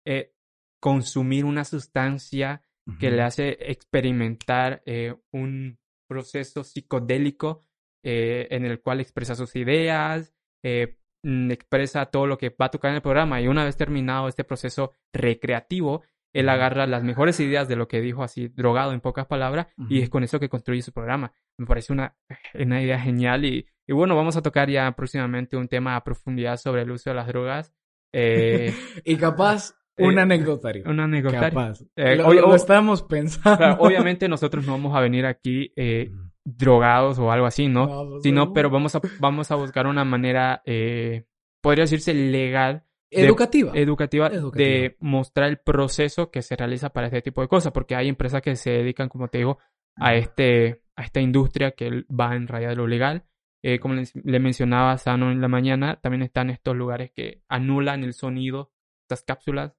[0.05, 0.35] eh,
[0.81, 2.63] consumir una sustancia
[2.99, 7.65] que le hace experimentar eh, un proceso psicodélico
[8.03, 10.35] eh, en el cual expresa sus ideas,
[10.65, 14.29] eh, expresa todo lo que va a tocar en el programa y una vez terminado
[14.29, 16.03] este proceso recreativo,
[16.33, 20.01] él agarra las mejores ideas de lo que dijo así, drogado en pocas palabras, y
[20.01, 21.33] es con eso que construye su programa.
[21.59, 22.15] Me parece una,
[22.55, 26.57] una idea genial y, y bueno, vamos a tocar ya próximamente un tema a profundidad
[26.57, 27.73] sobre el uso de las drogas.
[28.13, 28.73] Eh,
[29.05, 30.85] y capaz, un Eh, anecdotario.
[30.87, 31.49] un anecdotario.
[31.49, 31.83] Capaz.
[31.97, 33.57] Eh, lo, pensando.
[33.59, 36.11] Claro, obviamente nosotros no vamos a venir aquí eh,
[36.57, 37.87] drogados o algo así, ¿no?
[38.05, 38.53] No, Sino, no.
[38.53, 41.25] pero vamos a, vamos a buscar una manera, eh,
[41.61, 43.73] podría decirse legal, de- Educativa.
[43.75, 44.65] educativa, Educativa.
[44.65, 48.41] de mostrar el proceso que se realiza para este tipo de cosas, porque hay empresas
[48.43, 49.59] que se dedican, como te digo,
[49.97, 53.25] a este, a esta industria que va en raya de lo legal.
[53.63, 58.05] Eh, como le, le mencionaba Sano en la mañana, también están estos lugares que anulan
[58.05, 58.71] el sonido,
[59.05, 59.75] estas cápsulas,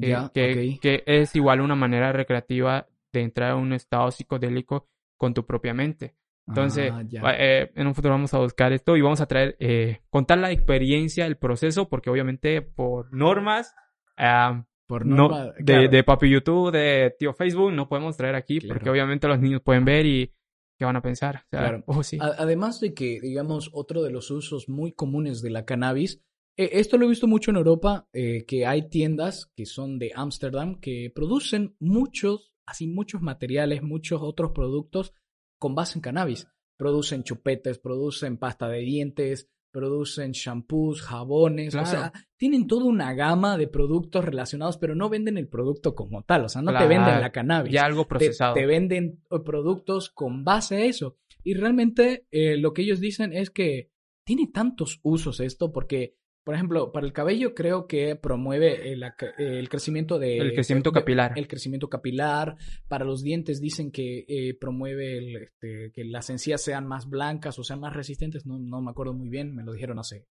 [0.00, 4.89] eh, que, que es igual una manera recreativa de entrar a un estado psicodélico
[5.20, 6.14] con tu propia mente.
[6.48, 6.90] Entonces,
[7.22, 10.38] Ah, eh, en un futuro vamos a buscar esto y vamos a traer, eh, contar
[10.38, 13.74] la experiencia, el proceso, porque obviamente por normas
[14.16, 15.88] ah, Por no, norma- de, claro.
[15.90, 18.74] de papi YouTube, de tío Facebook, no podemos traer aquí Claro.
[18.74, 20.32] porque obviamente los niños pueden ver y
[20.78, 21.36] qué van a pensar.
[21.36, 21.84] O sea, Claro.
[21.86, 22.18] oh, sí.
[22.20, 26.20] Además de que, digamos, otro de los usos muy comunes de la cannabis,
[26.56, 30.10] eh, esto lo he visto mucho en Europa, eh, que hay tiendas que son de
[30.14, 35.14] Ámsterdam que producen muchos, así muchos materiales, muchos otros productos
[35.58, 36.48] con base en cannabis.
[36.76, 43.56] Producen chupetes, producen pasta de dientes, producen shampoos, jabones, o sea, tienen toda una gama
[43.56, 47.20] de productos relacionados, pero no venden el producto como tal, o sea, no te venden
[47.20, 47.72] la cannabis.
[47.72, 48.54] Ya algo procesado.
[48.54, 51.16] te venden eh, productos con base a eso.
[51.42, 53.90] Y realmente eh, lo que ellos dicen es que
[54.24, 59.04] tiene tantos usos esto porque, por ejemplo, para el cabello creo que promueve el,
[59.38, 60.38] el crecimiento de...
[60.38, 61.32] El crecimiento capilar.
[61.36, 62.56] El crecimiento capilar.
[62.88, 67.58] Para los dientes dicen que eh, promueve el, este, que las encías sean más blancas
[67.58, 68.46] o sean más resistentes.
[68.46, 70.26] No, no me acuerdo muy bien, me lo dijeron hace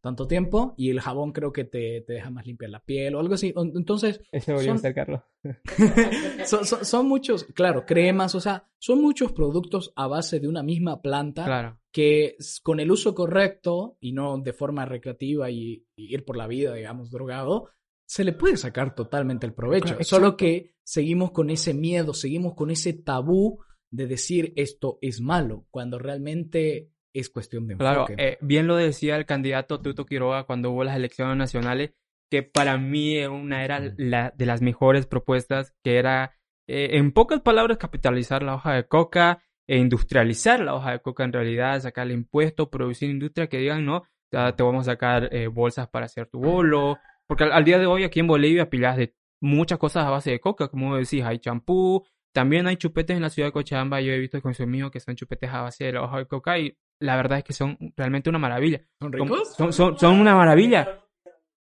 [0.00, 0.74] tanto tiempo.
[0.76, 3.52] Y el jabón creo que te, te deja más limpia la piel o algo así.
[3.56, 5.20] Entonces, debería son- ser Carlos.
[6.46, 10.62] son, son- son muchos, claro, cremas, o sea, son muchos productos a base de una
[10.62, 11.78] misma planta Claro.
[11.92, 16.46] que con el uso correcto y no de forma recreativa y, y ir por la
[16.46, 17.68] vida, digamos, drogado,
[18.06, 19.94] se le puede sacar totalmente el provecho.
[19.94, 20.04] Exacto.
[20.04, 23.60] Solo que seguimos con ese miedo, seguimos con ese tabú
[23.92, 28.14] de decir esto es malo, cuando realmente es cuestión de Claro, enfoque.
[28.18, 31.92] eh, bien lo decía el candidato Tuto Quiroga cuando hubo las elecciones nacionales,
[32.30, 36.36] que para mí era una era la, de las mejores propuestas, que era,
[36.68, 41.24] eh, en pocas palabras, capitalizar la hoja de coca e industrializar la hoja de coca
[41.24, 45.48] en realidad, sacarle impuesto, producir industria que digan, no, ya te vamos a sacar eh,
[45.48, 48.96] bolsas para hacer tu bolo, porque al, al día de hoy aquí en Bolivia pilas
[48.96, 53.22] de muchas cosas a base de coca, como decís, hay champú, también hay chupetes en
[53.22, 55.84] la ciudad de Cochabamba, yo he visto con su amigo que son chupetes a base
[55.84, 58.80] de la hoja de coca y la verdad es que son realmente una maravilla.
[59.00, 59.54] ¿Son ricos?
[59.56, 61.00] Son, son, son una maravilla.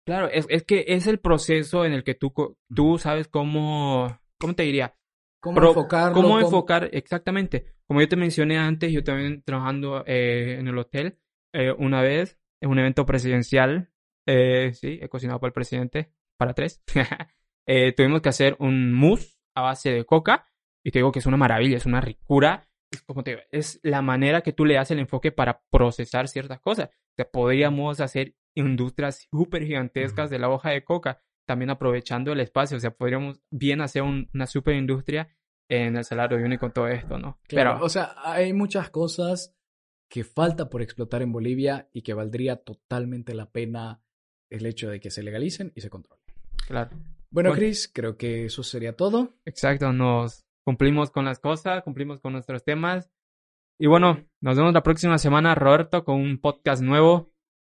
[0.06, 2.32] Claro, es, es que es el proceso en el que tú,
[2.74, 4.94] tú sabes cómo, ¿cómo te diría?
[5.40, 6.14] ¿Cómo Pro- enfocarlo?
[6.14, 6.90] ¿Cómo ¿Cómo- enfocar?
[6.92, 7.66] Exactamente.
[7.86, 11.18] Como yo te mencioné antes, yo también trabajando eh, en el hotel
[11.52, 13.90] eh, una vez, en un evento presidencial,
[14.26, 16.82] eh, sí, he cocinado para el presidente, para tres.
[17.64, 20.48] Eh, tuvimos que hacer un mousse a base de coca
[20.84, 22.68] y te digo que es una maravilla, es una ricura.
[22.90, 26.28] Es, como te digo, es la manera que tú le das el enfoque para procesar
[26.28, 26.88] ciertas cosas.
[26.90, 32.40] O sea, podríamos hacer industrias súper gigantescas de la hoja de coca, también aprovechando el
[32.40, 32.76] espacio.
[32.76, 35.34] O sea, podríamos bien hacer un- una super industria
[35.68, 37.38] en el salario mínimo con todo esto, ¿no?
[37.48, 39.54] Claro, Pero, o sea, hay muchas cosas
[40.10, 44.02] que falta por explotar en Bolivia y que valdría totalmente la pena
[44.50, 46.22] el hecho de que se legalicen y se controlen.
[46.66, 46.90] claro.
[47.30, 47.54] Bueno, Bueno.
[47.54, 49.38] Chris, creo que eso sería todo.
[49.46, 53.10] Exacto, nos cumplimos con las cosas, cumplimos con nuestros temas.
[53.80, 57.32] Y bueno, nos vemos la próxima semana, Roberto, con un podcast nuevo.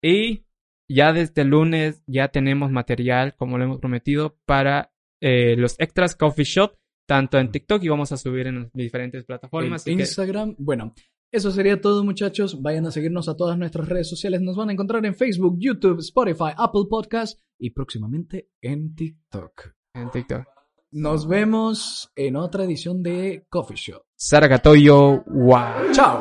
[0.03, 0.45] Y
[0.89, 6.15] ya desde el lunes ya tenemos material, como lo hemos prometido, para eh, los extras
[6.15, 6.75] coffee shop,
[7.07, 9.87] tanto en TikTok y vamos a subir en diferentes plataformas.
[9.87, 10.55] en así que- Instagram.
[10.57, 10.93] Bueno,
[11.31, 12.61] eso sería todo, muchachos.
[12.61, 14.41] Vayan a seguirnos a todas nuestras redes sociales.
[14.41, 19.73] Nos van a encontrar en Facebook, YouTube, Spotify, Apple Podcast y próximamente en TikTok.
[19.95, 20.52] en TikTok.
[20.95, 24.03] Nos vemos en otra edición de Coffee Shop.
[24.15, 25.91] Saragatoyo, wow.
[25.91, 26.19] ¡Chao!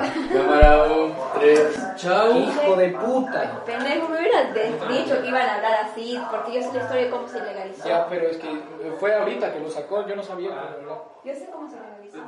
[1.97, 2.39] Chao.
[2.39, 3.63] ¡Hijo de puta!
[3.67, 7.11] Pendejo, me hubieras dicho que iban a hablar así, porque yo sé la historia de
[7.11, 7.85] cómo se legalizó.
[8.09, 8.49] pero es que
[8.99, 10.49] fue ahorita que lo sacó, yo no sabía.
[11.23, 12.23] Yo sé cómo se legalizó.